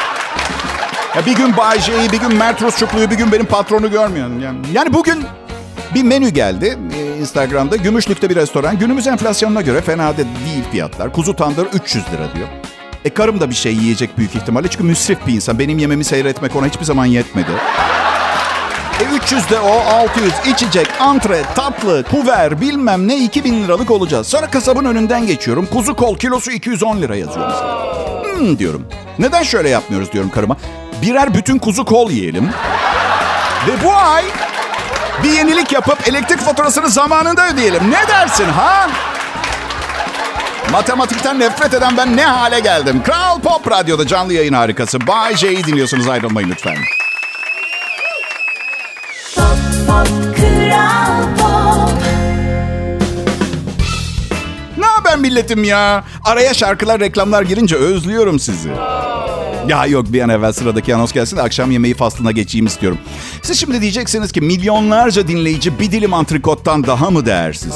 Ya 1.16 1.26
bir 1.26 1.36
gün 1.36 1.56
Bay 1.56 1.80
J'yi, 1.80 2.12
bir 2.12 2.20
gün 2.20 2.34
Mert 2.34 2.62
Rusçuklu'yu, 2.62 3.10
bir 3.10 3.16
gün 3.16 3.32
benim 3.32 3.46
patronu 3.46 3.90
görmüyorum. 3.90 4.42
Yani, 4.42 4.58
yani 4.72 4.92
bugün 4.92 5.24
bir 5.94 6.02
menü 6.02 6.28
geldi 6.28 6.78
Instagram'da. 7.26 7.76
Gümüşlük'te 7.76 8.30
bir 8.30 8.36
restoran. 8.36 8.78
Günümüz 8.78 9.06
enflasyonuna 9.06 9.60
göre 9.60 9.80
fena 9.80 10.12
da 10.12 10.16
değil 10.16 10.64
fiyatlar. 10.72 11.12
Kuzu 11.12 11.36
tandır 11.36 11.66
300 11.66 12.04
lira 12.04 12.34
diyor. 12.36 12.48
E 13.04 13.10
karım 13.10 13.40
da 13.40 13.50
bir 13.50 13.54
şey 13.54 13.74
yiyecek 13.74 14.18
büyük 14.18 14.34
ihtimalle. 14.34 14.68
Çünkü 14.68 14.84
müsrif 14.84 15.26
bir 15.26 15.32
insan. 15.32 15.58
Benim 15.58 15.78
yememi 15.78 16.04
seyretmek 16.04 16.56
ona 16.56 16.66
hiçbir 16.66 16.84
zaman 16.84 17.06
yetmedi. 17.06 17.50
E 19.00 19.16
300 19.16 19.50
de 19.50 19.60
o 19.60 19.72
600 19.72 20.32
içecek, 20.46 20.88
antre, 21.00 21.42
tatlı, 21.54 22.04
kuver 22.10 22.60
bilmem 22.60 23.08
ne 23.08 23.16
2000 23.16 23.64
liralık 23.64 23.90
olacağız. 23.90 24.26
Sonra 24.26 24.50
kasabın 24.50 24.84
önünden 24.84 25.26
geçiyorum. 25.26 25.66
Kuzu 25.72 25.96
kol 25.96 26.16
kilosu 26.16 26.50
210 26.50 27.02
lira 27.02 27.16
yazıyor 27.16 27.46
mesela. 27.46 27.84
Hmm 28.24 28.58
diyorum. 28.58 28.86
Neden 29.18 29.42
şöyle 29.42 29.68
yapmıyoruz 29.68 30.12
diyorum 30.12 30.30
karıma. 30.30 30.56
Birer 31.02 31.34
bütün 31.34 31.58
kuzu 31.58 31.84
kol 31.84 32.10
yiyelim. 32.10 32.50
Ve 33.66 33.84
bu 33.84 33.92
ay 33.96 34.24
bir 35.22 35.30
yenilik 35.32 35.72
yapıp 35.72 36.08
elektrik 36.08 36.40
faturasını 36.40 36.88
zamanında 36.88 37.48
ödeyelim. 37.48 37.90
Ne 37.90 38.08
dersin 38.08 38.44
ha? 38.44 38.88
Matematikten 40.72 41.40
nefret 41.40 41.74
eden 41.74 41.96
ben 41.96 42.16
ne 42.16 42.24
hale 42.24 42.60
geldim? 42.60 43.02
Kral 43.02 43.40
Pop 43.40 43.70
Radyo'da 43.70 44.06
canlı 44.06 44.32
yayın 44.32 44.52
harikası. 44.52 45.06
Bay 45.06 45.36
J'yi 45.36 45.64
dinliyorsunuz 45.64 46.08
ayrılmayın 46.08 46.50
lütfen. 46.50 46.76
Pop 49.36 49.46
Pop 49.86 50.36
Kral 50.36 51.36
Pop 51.38 52.02
Ne 54.78 54.86
haber 54.86 55.16
milletim 55.18 55.64
ya? 55.64 56.04
Araya 56.24 56.54
şarkılar, 56.54 57.00
reklamlar 57.00 57.42
girince 57.42 57.76
özlüyorum 57.76 58.38
sizi. 58.38 58.70
Ya 59.68 59.86
yok 59.86 60.12
bir 60.12 60.20
an 60.22 60.28
evvel 60.28 60.52
sıradaki 60.52 60.94
anons 60.94 61.12
gelsin 61.12 61.36
de 61.36 61.42
akşam 61.42 61.70
yemeği 61.70 61.94
faslına 61.94 62.32
geçeyim 62.32 62.66
istiyorum. 62.66 62.98
Siz 63.42 63.60
şimdi 63.60 63.80
diyeceksiniz 63.80 64.32
ki 64.32 64.40
milyonlarca 64.40 65.28
dinleyici 65.28 65.78
bir 65.78 65.92
dilim 65.92 66.14
antrikottan 66.14 66.86
daha 66.86 67.10
mı 67.10 67.26
değersiz? 67.26 67.74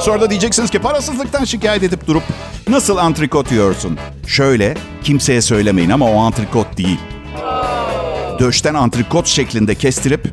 Sonra 0.00 0.20
da 0.20 0.30
diyeceksiniz 0.30 0.70
ki 0.70 0.78
parasızlıktan 0.78 1.44
şikayet 1.44 1.82
edip 1.82 2.06
durup 2.06 2.22
nasıl 2.68 2.96
antrikot 2.96 3.52
yiyorsun? 3.52 3.98
Şöyle 4.26 4.74
kimseye 5.04 5.42
söylemeyin 5.42 5.90
ama 5.90 6.10
o 6.10 6.18
antrikot 6.20 6.76
değil. 6.78 6.98
Döşten 8.38 8.74
antrikot 8.74 9.26
şeklinde 9.26 9.74
kestirip 9.74 10.24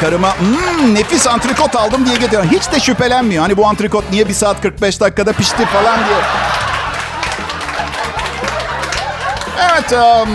karıma 0.00 0.34
"Hmm, 0.38 0.94
nefis 0.94 1.26
antrikot 1.26 1.76
aldım 1.76 2.06
diye 2.06 2.16
getiriyor. 2.16 2.44
Hiç 2.44 2.72
de 2.72 2.80
şüphelenmiyor. 2.80 3.42
Hani 3.42 3.56
bu 3.56 3.66
antrikot 3.66 4.04
niye 4.12 4.28
1 4.28 4.34
saat 4.34 4.60
45 4.62 5.00
dakikada 5.00 5.32
pişti 5.32 5.64
falan 5.66 5.98
diye. 5.98 6.16
Evet. 9.60 9.92
Um, 9.92 10.28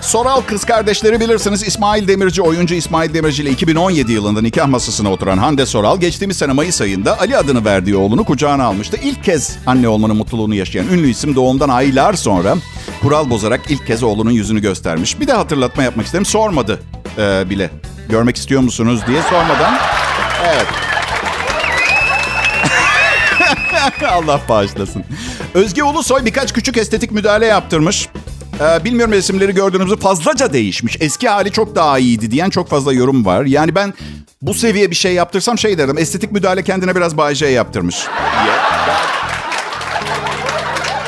Soral 0.00 0.40
kız 0.40 0.64
kardeşleri 0.64 1.20
bilirsiniz. 1.20 1.62
İsmail 1.62 2.08
Demirci, 2.08 2.42
oyuncu 2.42 2.74
İsmail 2.74 3.14
Demirci 3.14 3.42
ile 3.42 3.50
2017 3.50 4.12
yılında 4.12 4.42
nikah 4.42 4.66
masasına 4.66 5.12
oturan 5.12 5.38
Hande 5.38 5.66
Soral 5.66 6.00
geçtiğimiz 6.00 6.36
sene 6.36 6.52
Mayıs 6.52 6.80
ayında 6.80 7.20
Ali 7.20 7.36
adını 7.36 7.64
verdiği 7.64 7.96
oğlunu 7.96 8.24
kucağına 8.24 8.64
almıştı. 8.64 8.98
İlk 9.02 9.24
kez 9.24 9.56
anne 9.66 9.88
olmanın 9.88 10.16
mutluluğunu 10.16 10.54
yaşayan 10.54 10.88
ünlü 10.88 11.08
isim 11.10 11.34
doğumdan 11.34 11.68
aylar 11.68 12.14
sonra 12.14 12.56
kural 13.02 13.30
bozarak 13.30 13.60
ilk 13.68 13.86
kez 13.86 14.02
oğlunun 14.02 14.30
yüzünü 14.30 14.60
göstermiş. 14.60 15.20
Bir 15.20 15.26
de 15.26 15.32
hatırlatma 15.32 15.82
yapmak 15.82 16.06
isterim. 16.06 16.26
Sormadı 16.26 16.80
e, 17.18 17.50
bile. 17.50 17.70
Görmek 18.08 18.36
istiyor 18.36 18.60
musunuz 18.60 19.00
diye 19.06 19.22
sormadan. 19.22 19.74
Evet. 20.46 20.66
Allah 24.10 24.40
bağışlasın. 24.48 25.04
Özge 25.54 25.82
Ulusoy 25.82 26.24
birkaç 26.24 26.52
küçük 26.52 26.76
estetik 26.76 27.12
müdahale 27.12 27.46
yaptırmış. 27.46 28.08
Ee, 28.60 28.84
bilmiyorum 28.84 29.12
resimleri 29.14 29.54
gördüğünüzde 29.54 29.96
fazlaca 29.96 30.52
değişmiş. 30.52 30.96
Eski 31.00 31.28
hali 31.28 31.52
çok 31.52 31.74
daha 31.76 31.98
iyiydi 31.98 32.30
diyen 32.30 32.50
çok 32.50 32.68
fazla 32.68 32.92
yorum 32.92 33.24
var. 33.24 33.44
Yani 33.44 33.74
ben 33.74 33.94
bu 34.42 34.54
seviye 34.54 34.90
bir 34.90 34.96
şey 34.96 35.14
yaptırsam 35.14 35.58
şey 35.58 35.78
derdim. 35.78 35.98
Estetik 35.98 36.32
müdahale 36.32 36.62
kendine 36.62 36.96
biraz 36.96 37.34
J 37.34 37.46
yaptırmış. 37.46 37.96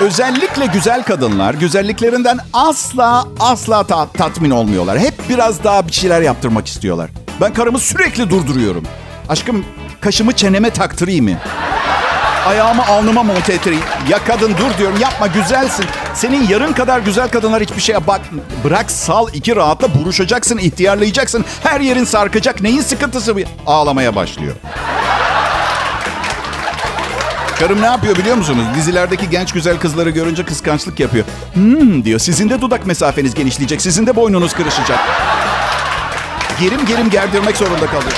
Özellikle 0.00 0.66
güzel 0.66 1.02
kadınlar 1.02 1.54
güzelliklerinden 1.54 2.38
asla 2.52 3.24
asla 3.40 3.84
ta- 3.84 4.08
tatmin 4.08 4.50
olmuyorlar. 4.50 4.98
Hep 4.98 5.14
biraz 5.28 5.64
daha 5.64 5.86
bir 5.86 5.92
şeyler 5.92 6.20
yaptırmak 6.22 6.66
istiyorlar. 6.66 7.10
Ben 7.40 7.54
karımı 7.54 7.78
sürekli 7.78 8.30
durduruyorum. 8.30 8.84
Aşkım 9.28 9.64
kaşımı 10.00 10.32
çeneme 10.32 10.70
taktırayım 10.70 11.24
mı? 11.24 11.38
Ayağımı 12.46 12.86
alnıma 12.86 13.22
monte 13.22 13.52
ettireyim. 13.52 13.82
Ya 14.08 14.18
kadın 14.24 14.50
dur 14.50 14.78
diyorum 14.78 14.96
yapma 15.00 15.26
güzelsin. 15.26 15.84
Senin 16.16 16.48
yarın 16.48 16.72
kadar 16.72 17.00
güzel 17.00 17.28
kadınlar 17.28 17.62
hiçbir 17.62 17.80
şeye 17.80 18.06
bak. 18.06 18.20
Bırak 18.64 18.90
sal 18.90 19.28
iki 19.32 19.56
rahatla 19.56 19.94
buruşacaksın, 19.94 20.58
ihtiyarlayacaksın. 20.58 21.44
Her 21.62 21.80
yerin 21.80 22.04
sarkacak. 22.04 22.60
Neyin 22.60 22.80
sıkıntısı 22.80 23.36
bu? 23.36 23.40
Ağlamaya 23.66 24.14
başlıyor. 24.16 24.54
Karım 27.58 27.82
ne 27.82 27.86
yapıyor 27.86 28.16
biliyor 28.16 28.36
musunuz? 28.36 28.64
Dizilerdeki 28.76 29.30
genç 29.30 29.52
güzel 29.52 29.78
kızları 29.78 30.10
görünce 30.10 30.44
kıskançlık 30.44 31.00
yapıyor. 31.00 31.24
Hmm 31.54 32.04
diyor. 32.04 32.18
Sizin 32.18 32.50
de 32.50 32.60
dudak 32.60 32.86
mesafeniz 32.86 33.34
genişleyecek. 33.34 33.82
Sizin 33.82 34.06
de 34.06 34.16
boynunuz 34.16 34.52
kırışacak. 34.54 34.98
Gerim 36.60 36.86
gerim 36.86 37.10
gerdirmek 37.10 37.56
zorunda 37.56 37.86
kalıyor. 37.86 38.16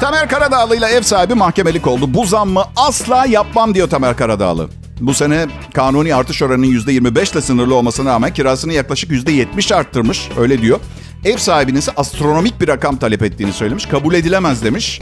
Tamer 0.00 0.28
Karadağlı 0.28 0.76
ile 0.76 0.86
ev 0.86 1.02
sahibi 1.02 1.34
mahkemelik 1.34 1.86
oldu. 1.86 2.14
Bu 2.14 2.26
zammı 2.26 2.64
asla 2.76 3.26
yapmam 3.26 3.74
diyor 3.74 3.90
Tamer 3.90 4.16
Karadağlı. 4.16 4.79
Bu 5.00 5.14
sene 5.14 5.46
kanuni 5.74 6.14
artış 6.14 6.42
oranının 6.42 6.66
%25 6.66 7.32
ile 7.32 7.40
sınırlı 7.40 7.74
olmasına 7.74 8.10
rağmen 8.10 8.34
kirasını 8.34 8.72
yaklaşık 8.72 9.10
%70 9.10 9.74
arttırmış. 9.74 10.28
Öyle 10.38 10.62
diyor. 10.62 10.80
Ev 11.24 11.36
sahibinin 11.36 11.78
ise 11.78 11.92
astronomik 11.96 12.60
bir 12.60 12.68
rakam 12.68 12.96
talep 12.96 13.22
ettiğini 13.22 13.52
söylemiş. 13.52 13.86
Kabul 13.86 14.14
edilemez 14.14 14.64
demiş. 14.64 15.00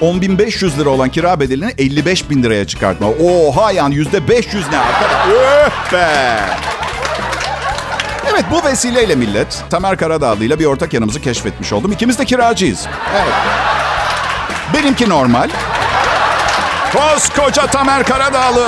10.500 0.00 0.78
lira 0.78 0.88
olan 0.88 1.08
kira 1.08 1.40
bedelini 1.40 1.74
55 1.78 2.30
bin 2.30 2.42
liraya 2.42 2.66
çıkartma. 2.66 3.06
Oha 3.08 3.72
yani 3.72 3.94
%500 3.94 4.70
ne 4.70 4.78
arkadaş? 4.78 5.92
Be! 5.92 6.38
Evet 8.32 8.44
bu 8.50 8.64
vesileyle 8.64 9.14
millet 9.14 9.64
Tamer 9.70 9.96
Karadağlı 9.96 10.44
ile 10.44 10.58
bir 10.58 10.64
ortak 10.64 10.94
yanımızı 10.94 11.20
keşfetmiş 11.20 11.72
oldum. 11.72 11.92
İkimiz 11.92 12.18
de 12.18 12.24
kiracıyız. 12.24 12.86
Evet. 13.16 13.34
Benimki 14.74 15.08
normal. 15.08 15.48
Koskoca 16.92 17.66
Tamer 17.66 18.04
Karadağlı. 18.04 18.66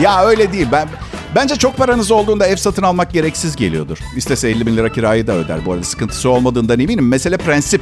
Ya 0.00 0.24
öyle 0.26 0.52
değil. 0.52 0.68
Ben 0.72 0.88
Bence 1.34 1.56
çok 1.56 1.76
paranız 1.76 2.10
olduğunda 2.10 2.46
ev 2.46 2.56
satın 2.56 2.82
almak 2.82 3.12
gereksiz 3.12 3.56
geliyordur. 3.56 3.98
İstese 4.16 4.48
50 4.48 4.66
bin 4.66 4.76
lira 4.76 4.92
kirayı 4.92 5.26
da 5.26 5.32
öder. 5.32 5.66
Bu 5.66 5.72
arada 5.72 5.84
sıkıntısı 5.84 6.30
olmadığından 6.30 6.80
eminim. 6.80 7.08
Mesele 7.08 7.36
prensip. 7.36 7.80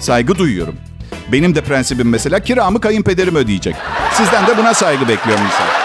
Saygı 0.00 0.38
duyuyorum. 0.38 0.74
Benim 1.32 1.54
de 1.54 1.60
prensibim 1.60 2.08
mesela 2.08 2.40
kiramı 2.40 2.80
kayınpederim 2.80 3.36
ödeyecek. 3.36 3.76
Sizden 4.12 4.46
de 4.46 4.58
buna 4.58 4.74
saygı 4.74 5.08
bekliyorum 5.08 5.44
insan. 5.44 5.77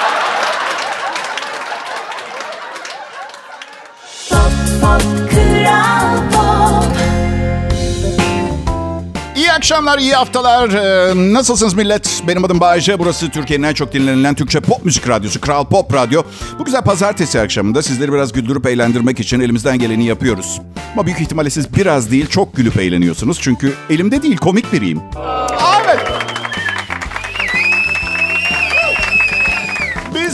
Akşamlar, 9.63 9.99
iyi 9.99 10.13
haftalar. 10.13 10.69
Ee, 10.69 11.33
nasılsınız 11.33 11.73
millet? 11.73 12.23
Benim 12.27 12.45
adım 12.45 12.59
Bayece. 12.59 12.99
Burası 12.99 13.29
Türkiye'nin 13.29 13.63
en 13.63 13.73
çok 13.73 13.93
dinlenilen 13.93 14.35
Türkçe 14.35 14.59
pop 14.59 14.85
müzik 14.85 15.09
radyosu. 15.09 15.41
Kral 15.41 15.65
Pop 15.65 15.93
Radyo. 15.93 16.23
Bu 16.59 16.65
güzel 16.65 16.81
pazartesi 16.81 17.39
akşamında 17.39 17.81
sizleri 17.81 18.13
biraz 18.13 18.33
güldürüp 18.33 18.65
eğlendirmek 18.65 19.19
için 19.19 19.39
elimizden 19.39 19.79
geleni 19.79 20.05
yapıyoruz. 20.05 20.61
Ama 20.93 21.05
büyük 21.05 21.21
ihtimalle 21.21 21.49
siz 21.49 21.75
biraz 21.75 22.11
değil, 22.11 22.27
çok 22.27 22.55
gülüp 22.55 22.77
eğleniyorsunuz. 22.77 23.37
Çünkü 23.41 23.73
elimde 23.89 24.23
değil, 24.23 24.37
komik 24.37 24.73
biriyim. 24.73 25.01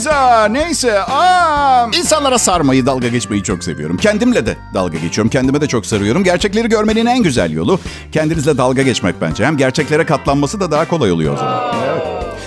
Aa, 0.06 0.44
neyse 0.50 1.00
aa, 1.02 1.86
insanlara 1.98 2.38
sarmayı, 2.38 2.86
dalga 2.86 3.08
geçmeyi 3.08 3.42
çok 3.42 3.64
seviyorum. 3.64 3.96
Kendimle 3.96 4.46
de 4.46 4.56
dalga 4.74 4.98
geçiyorum. 4.98 5.30
Kendime 5.30 5.60
de 5.60 5.66
çok 5.68 5.86
sarıyorum. 5.86 6.24
Gerçekleri 6.24 6.68
görmenin 6.68 7.06
en 7.06 7.22
güzel 7.22 7.52
yolu 7.52 7.80
kendinizle 8.12 8.58
dalga 8.58 8.82
geçmek 8.82 9.20
bence. 9.20 9.46
Hem 9.46 9.56
gerçeklere 9.56 10.06
katlanması 10.06 10.60
da 10.60 10.70
daha 10.70 10.88
kolay 10.88 11.12
oluyor 11.12 11.34
o 11.34 11.36
zaman. 11.36 11.74
Evet. 11.92 12.02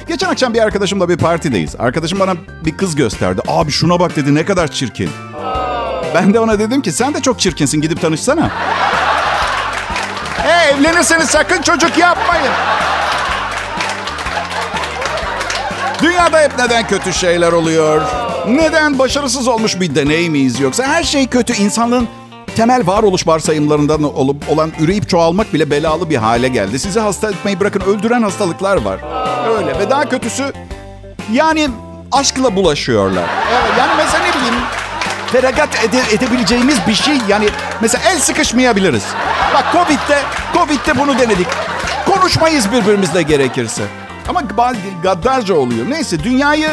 Geçen 0.08 0.30
akşam 0.30 0.54
bir 0.54 0.60
arkadaşımla 0.60 1.10
bir 1.10 1.18
partideyiz. 1.18 1.76
Arkadaşım 1.80 2.20
bana 2.20 2.34
bir 2.66 2.78
kız 2.78 2.96
gösterdi. 2.96 3.42
Abi 3.48 3.72
şuna 3.72 4.00
bak 4.00 4.16
dedi 4.16 4.36
ne 4.36 4.46
kadar 4.46 4.68
çirkin. 4.68 5.10
Ben 6.16 6.34
de 6.34 6.40
ona 6.40 6.60
dedim 6.60 6.82
ki 6.82 6.92
sen 6.92 7.14
de 7.14 7.22
çok 7.22 7.40
çirkinsin 7.40 7.82
gidip 7.82 8.02
tanışsana. 8.02 8.52
Hey 10.44 10.70
evlenirseniz 10.74 11.30
sakın 11.30 11.62
çocuk 11.62 11.98
yapmayın. 11.98 12.52
Dünyada 16.02 16.40
hep 16.42 16.52
neden 16.60 16.88
kötü 16.88 17.14
şeyler 17.14 17.52
oluyor? 17.52 18.02
Neden 18.48 19.00
başarısız 19.00 19.48
olmuş 19.48 19.80
bir 19.80 19.96
deney 19.96 20.30
miyiz 20.30 20.60
yoksa 20.60 20.84
her 20.84 21.04
şey 21.04 21.28
kötü 21.28 21.54
insanlığın 21.54 22.08
temel 22.56 22.88
varoluş 22.88 23.28
varsayımlarından 23.28 24.04
olup 24.04 24.50
olan 24.50 24.72
üreyip 24.80 25.10
çoğalmak 25.10 25.54
bile 25.54 25.70
belalı 25.70 26.10
bir 26.10 26.16
hale 26.18 26.48
geldi. 26.48 26.80
Sizi 26.80 27.00
hasta 27.00 27.30
etmeyi 27.30 27.60
bırakın 27.60 27.82
öldüren 27.82 28.22
hastalıklar 28.22 28.78
var. 28.82 29.00
Öyle 29.58 29.80
ve 29.80 29.90
daha 29.90 30.10
kötüsü 30.10 30.54
yani 31.32 31.70
aşkla 32.12 32.56
bulaşıyorlar. 32.56 33.24
Evet, 33.52 33.72
yani 33.80 33.92
mesela 33.98 34.24
ne 34.26 34.34
bileyim 34.34 34.64
feragat 35.32 35.84
ede- 35.84 36.16
edebileceğimiz 36.16 36.78
bir 36.88 36.96
şey 36.96 37.16
yani 37.28 37.46
mesela 37.82 38.04
el 38.12 38.20
sıkışmayabiliriz. 38.20 39.04
Bak 39.54 39.66
Covid'de, 39.74 40.20
Covid'de 40.54 41.00
bunu 41.00 41.20
denedik. 41.20 41.48
Konuşmayız 42.06 42.72
birbirimizle 42.72 43.22
gerekirse. 43.22 43.84
Ama 44.30 44.42
gaddarca 45.04 45.54
oluyor. 45.56 45.90
Neyse 45.90 46.24
dünyayı 46.24 46.70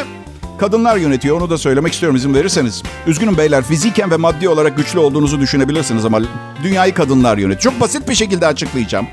kadınlar 0.61 0.97
yönetiyor. 0.97 1.41
Onu 1.41 1.51
da 1.51 1.59
söylemek 1.59 1.93
istiyorum 1.93 2.17
izin 2.17 2.35
verirseniz. 2.35 2.83
Üzgünüm 3.07 3.39
beyler 3.39 3.63
fiziken 3.65 4.11
ve 4.11 4.17
maddi 4.17 4.49
olarak 4.49 4.77
güçlü 4.77 4.99
olduğunuzu 4.99 5.41
düşünebilirsiniz 5.41 6.05
ama 6.05 6.21
dünyayı 6.63 6.95
kadınlar 6.95 7.39
yönetiyor. 7.39 7.73
Çok 7.73 7.81
basit 7.81 8.09
bir 8.09 8.15
şekilde 8.15 8.47
açıklayacağım. 8.47 9.07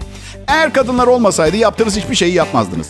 Eğer 0.48 0.74
kadınlar 0.74 1.08
olmasaydı 1.08 1.58
yaptığınız 1.58 1.98
hiçbir 1.98 2.16
şeyi 2.16 2.34
yapmazdınız. 2.34 2.88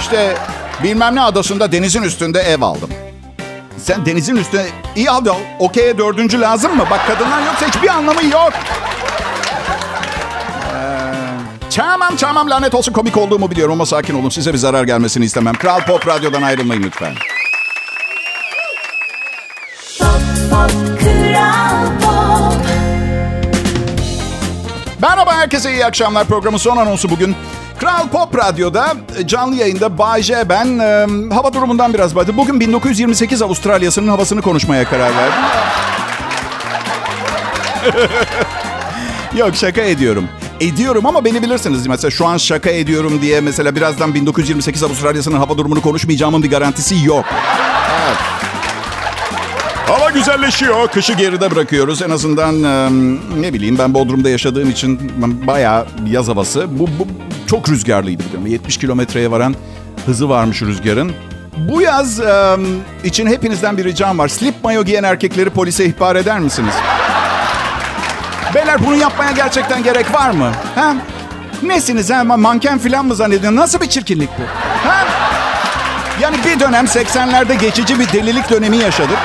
İşte 0.00 0.34
bilmem 0.82 1.14
ne 1.14 1.20
adasında 1.20 1.72
denizin 1.72 2.02
üstünde 2.02 2.40
ev 2.40 2.62
aldım. 2.62 2.90
Sen 3.78 4.06
denizin 4.06 4.36
üstüne 4.36 4.66
iyi 4.96 5.10
al 5.10 5.24
okey'e 5.58 5.98
dördüncü 5.98 6.40
lazım 6.40 6.76
mı? 6.76 6.84
Bak 6.90 7.00
kadınlar 7.06 7.46
yoksa 7.46 7.66
hiçbir 7.66 7.88
anlamı 7.88 8.24
yok. 8.24 8.52
Tamam 12.10 12.34
tamam 12.34 12.50
lanet 12.50 12.74
olsun 12.74 12.92
komik 12.92 13.16
olduğumu 13.16 13.50
biliyorum 13.50 13.72
ama 13.72 13.86
sakin 13.86 14.14
olun. 14.14 14.28
Size 14.28 14.52
bir 14.52 14.58
zarar 14.58 14.84
gelmesini 14.84 15.24
istemem. 15.24 15.54
Kral 15.54 15.80
Pop 15.80 16.06
Radyo'dan 16.06 16.42
ayrılmayın 16.42 16.82
lütfen. 16.82 17.14
Pop 19.98 20.20
Pop 20.50 20.70
Kral 21.00 21.86
Pop 22.00 22.66
Merhaba 25.02 25.34
herkese 25.34 25.72
iyi 25.72 25.86
akşamlar. 25.86 26.26
Programın 26.26 26.58
son 26.58 26.76
anonsu 26.76 27.10
bugün. 27.10 27.36
Kral 27.78 28.08
Pop 28.08 28.38
Radyo'da 28.38 28.92
e, 29.18 29.26
canlı 29.26 29.56
yayında 29.56 29.98
Bay 29.98 30.22
J 30.22 30.48
ben 30.48 30.78
e, 30.78 31.06
hava 31.34 31.52
durumundan 31.52 31.94
biraz 31.94 32.16
bahsedeyim. 32.16 32.38
Bugün 32.38 32.60
1928 32.60 33.42
Avustralya'sının 33.42 34.08
havasını 34.08 34.42
konuşmaya 34.42 34.84
karar 34.84 35.12
verdim. 35.16 35.42
Yok 39.36 39.56
şaka 39.56 39.80
ediyorum. 39.80 40.28
Ediyorum 40.60 41.06
ama 41.06 41.24
beni 41.24 41.42
bilirsiniz. 41.42 41.86
Mesela 41.86 42.10
şu 42.10 42.26
an 42.26 42.36
şaka 42.36 42.70
ediyorum 42.70 43.18
diye 43.22 43.40
mesela 43.40 43.76
birazdan 43.76 44.14
1928 44.14 44.82
Avustralya'sının 44.82 45.36
hava 45.36 45.58
durumunu 45.58 45.82
konuşmayacağımın 45.82 46.42
bir 46.42 46.50
garantisi 46.50 47.06
yok. 47.06 47.24
Evet. 48.06 48.16
Hava 49.88 50.10
güzelleşiyor. 50.10 50.88
Kışı 50.88 51.12
geride 51.12 51.50
bırakıyoruz. 51.50 52.02
En 52.02 52.10
azından 52.10 52.62
ne 53.40 53.52
bileyim 53.52 53.78
ben 53.78 53.94
Bodrum'da 53.94 54.30
yaşadığım 54.30 54.70
için 54.70 55.12
bayağı 55.46 55.86
yaz 56.10 56.28
havası. 56.28 56.78
Bu, 56.78 56.86
bu 56.86 57.06
çok 57.46 57.68
rüzgarlıydı 57.68 58.22
biliyorum. 58.24 58.46
70 58.46 58.76
kilometreye 58.76 59.30
varan 59.30 59.54
hızı 60.06 60.28
varmış 60.28 60.62
rüzgarın. 60.62 61.12
Bu 61.56 61.82
yaz 61.82 62.20
için 63.04 63.26
hepinizden 63.26 63.78
bir 63.78 63.84
ricam 63.84 64.18
var. 64.18 64.28
Slip 64.28 64.54
mayo 64.64 64.84
giyen 64.84 65.04
erkekleri 65.04 65.50
polise 65.50 65.84
ihbar 65.84 66.16
eder 66.16 66.40
misiniz? 66.40 66.74
Beyler 68.54 68.86
bunu 68.86 68.96
yapmaya 68.96 69.30
gerçekten 69.32 69.82
gerek 69.82 70.14
var 70.14 70.30
mı? 70.30 70.52
Ha? 70.74 70.94
Nesiniz 71.62 72.10
ha? 72.10 72.24
Manken 72.24 72.78
falan 72.78 73.06
mı 73.06 73.14
zannediyorsun? 73.14 73.56
Nasıl 73.56 73.80
bir 73.80 73.86
çirkinlik 73.88 74.28
bu? 74.38 74.42
Ha? 74.88 75.04
Yani 76.20 76.36
bir 76.44 76.60
dönem 76.60 76.84
80'lerde 76.84 77.54
geçici 77.58 77.98
bir 77.98 78.12
delilik 78.12 78.50
dönemi 78.50 78.76
yaşadık. 78.76 79.18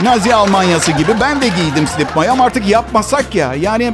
Nazi 0.00 0.34
Almanyası 0.34 0.92
gibi. 0.92 1.12
Ben 1.20 1.40
de 1.42 1.48
giydim 1.48 1.86
slip 1.86 2.16
mayo 2.16 2.32
ama 2.32 2.44
artık 2.44 2.68
yapmasak 2.68 3.34
ya. 3.34 3.54
Yani 3.54 3.92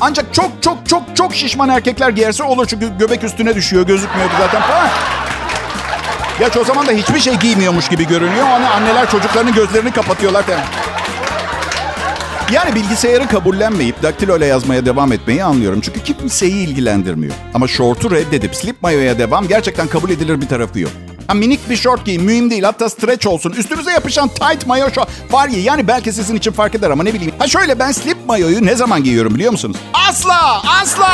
ancak 0.00 0.34
çok 0.34 0.50
çok 0.62 0.88
çok 0.88 1.02
çok 1.16 1.34
şişman 1.34 1.68
erkekler 1.68 2.08
giyerse 2.10 2.42
olur. 2.44 2.66
Çünkü 2.66 2.98
göbek 2.98 3.24
üstüne 3.24 3.54
düşüyor. 3.54 3.86
Gözükmüyor 3.86 4.30
zaten 4.38 4.62
falan. 4.62 4.88
Gerçi 6.38 6.58
o 6.58 6.64
zaman 6.64 6.86
da 6.86 6.92
hiçbir 6.92 7.20
şey 7.20 7.34
giymiyormuş 7.34 7.88
gibi 7.88 8.06
görünüyor. 8.06 8.46
Hani 8.46 8.68
anneler 8.68 9.10
çocuklarının 9.10 9.52
gözlerini 9.54 9.90
kapatıyorlar. 9.90 10.42
falan. 10.42 10.60
Yani 12.52 12.74
bilgisayarı 12.74 13.28
kabullenmeyip 13.28 14.02
daktilo 14.02 14.36
ile 14.38 14.46
yazmaya 14.46 14.86
devam 14.86 15.12
etmeyi 15.12 15.44
anlıyorum. 15.44 15.80
Çünkü 15.80 16.02
kimseyi 16.02 16.52
ilgilendirmiyor. 16.68 17.34
Ama 17.54 17.68
şortu 17.68 18.10
reddedip 18.10 18.54
slip 18.56 18.82
mayoya 18.82 19.18
devam 19.18 19.48
gerçekten 19.48 19.88
kabul 19.88 20.10
edilir 20.10 20.40
bir 20.40 20.48
tarafı 20.48 20.80
yok. 20.80 20.90
Ha, 21.26 21.34
minik 21.34 21.70
bir 21.70 21.76
şort 21.76 22.04
giyin 22.06 22.22
mühim 22.22 22.50
değil 22.50 22.62
hatta 22.62 22.88
stretch 22.90 23.26
olsun. 23.26 23.50
Üstünüze 23.50 23.90
yapışan 23.90 24.28
tight 24.28 24.66
mayo 24.66 24.90
şort 24.94 25.08
var 25.30 25.48
ya 25.48 25.60
yani 25.60 25.88
belki 25.88 26.12
sizin 26.12 26.36
için 26.36 26.52
fark 26.52 26.74
eder 26.74 26.90
ama 26.90 27.02
ne 27.02 27.14
bileyim. 27.14 27.32
Ha 27.38 27.48
şöyle 27.48 27.78
ben 27.78 27.92
slip 27.92 28.16
mayoyu 28.26 28.66
ne 28.66 28.74
zaman 28.76 29.04
giyiyorum 29.04 29.34
biliyor 29.34 29.52
musunuz? 29.52 29.76
Asla 30.08 30.62
asla. 30.82 31.12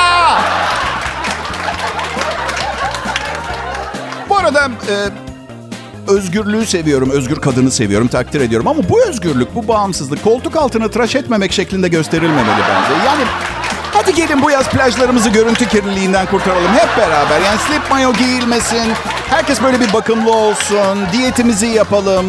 Bu 4.29 4.37
arada 4.37 4.65
e, 4.67 4.95
özgürlüğü 6.09 6.67
seviyorum, 6.67 7.11
özgür 7.11 7.37
kadını 7.37 7.71
seviyorum, 7.71 8.09
takdir 8.09 8.41
ediyorum. 8.41 8.69
Ama 8.69 8.89
bu 8.89 9.05
özgürlük, 9.05 9.55
bu 9.55 9.69
bağımsızlık 9.69 10.25
koltuk 10.25 10.57
altını 10.57 10.91
tıraş 10.91 11.15
etmemek 11.15 11.53
şeklinde 11.53 11.89
gösterilmemeli 11.89 12.61
bence. 12.61 13.07
Yani 13.07 13.23
hadi 13.93 14.15
gelin 14.15 14.43
bu 14.43 14.51
yaz 14.51 14.69
plajlarımızı 14.69 15.31
görüntü 15.31 15.69
kirliliğinden 15.69 16.27
kurtaralım 16.27 16.73
hep 16.73 16.97
beraber. 16.99 17.41
Yani 17.41 17.59
slip 17.59 17.91
mayo 17.91 18.13
giyilmesin, 18.13 18.93
herkes 19.31 19.63
böyle 19.63 19.81
bir 19.81 19.93
bakımlı 19.93 20.33
olsun, 20.33 20.99
diyetimizi 21.13 21.67
yapalım. 21.67 22.27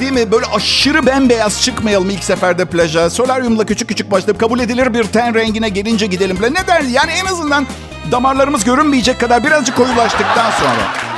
Değil 0.00 0.12
mi? 0.12 0.32
Böyle 0.32 0.46
aşırı 0.46 1.06
bembeyaz 1.06 1.62
çıkmayalım 1.62 2.10
ilk 2.10 2.24
seferde 2.24 2.64
plaja. 2.64 3.10
Solaryumla 3.10 3.66
küçük 3.66 3.88
küçük 3.88 4.10
başlayıp 4.10 4.40
kabul 4.40 4.60
edilir 4.60 4.94
bir 4.94 5.04
ten 5.04 5.34
rengine 5.34 5.68
gelince 5.68 6.06
gidelim. 6.06 6.38
Ne 6.42 6.66
der? 6.66 6.80
Yani 6.80 7.10
en 7.12 7.26
azından 7.26 7.66
damarlarımız 8.12 8.64
görünmeyecek 8.64 9.20
kadar 9.20 9.44
birazcık 9.44 9.76
koyulaştıktan 9.76 10.50
sonra. 10.50 11.09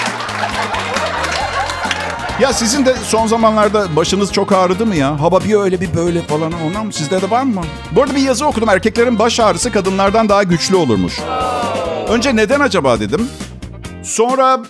Ya 2.42 2.52
sizin 2.52 2.86
de 2.86 2.94
son 3.08 3.26
zamanlarda 3.26 3.96
başınız 3.96 4.32
çok 4.32 4.52
ağrıdı 4.52 4.86
mı 4.86 4.96
ya? 4.96 5.20
Hava 5.20 5.44
bir 5.44 5.54
öyle 5.54 5.80
bir 5.80 5.94
böyle 5.94 6.22
falan 6.22 6.52
ondan 6.66 6.86
mı? 6.86 6.92
Sizde 6.92 7.22
de 7.22 7.30
var 7.30 7.42
mı? 7.42 7.62
Bu 7.92 8.02
arada 8.02 8.14
bir 8.14 8.20
yazı 8.20 8.46
okudum. 8.46 8.68
Erkeklerin 8.68 9.18
baş 9.18 9.40
ağrısı 9.40 9.72
kadınlardan 9.72 10.28
daha 10.28 10.42
güçlü 10.42 10.76
olurmuş. 10.76 11.20
Önce 12.08 12.36
neden 12.36 12.60
acaba 12.60 13.00
dedim. 13.00 13.28
Sonra 14.02 14.60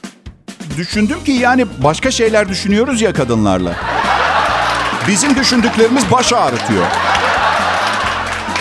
düşündüm 0.77 1.25
ki 1.25 1.33
yani 1.33 1.67
başka 1.85 2.11
şeyler 2.11 2.49
düşünüyoruz 2.49 3.01
ya 3.01 3.13
kadınlarla. 3.13 3.75
Bizim 5.09 5.37
düşündüklerimiz 5.37 6.11
baş 6.11 6.33
ağrıtıyor. 6.33 6.87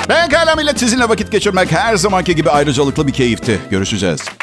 Pekala 0.07 0.55
millet 0.55 0.79
sizinle 0.79 1.09
vakit 1.09 1.31
geçirmek 1.31 1.71
her 1.71 1.95
zamanki 1.95 2.35
gibi 2.35 2.49
ayrıcalıklı 2.51 3.07
bir 3.07 3.13
keyifti. 3.13 3.59
Görüşeceğiz. 3.69 4.40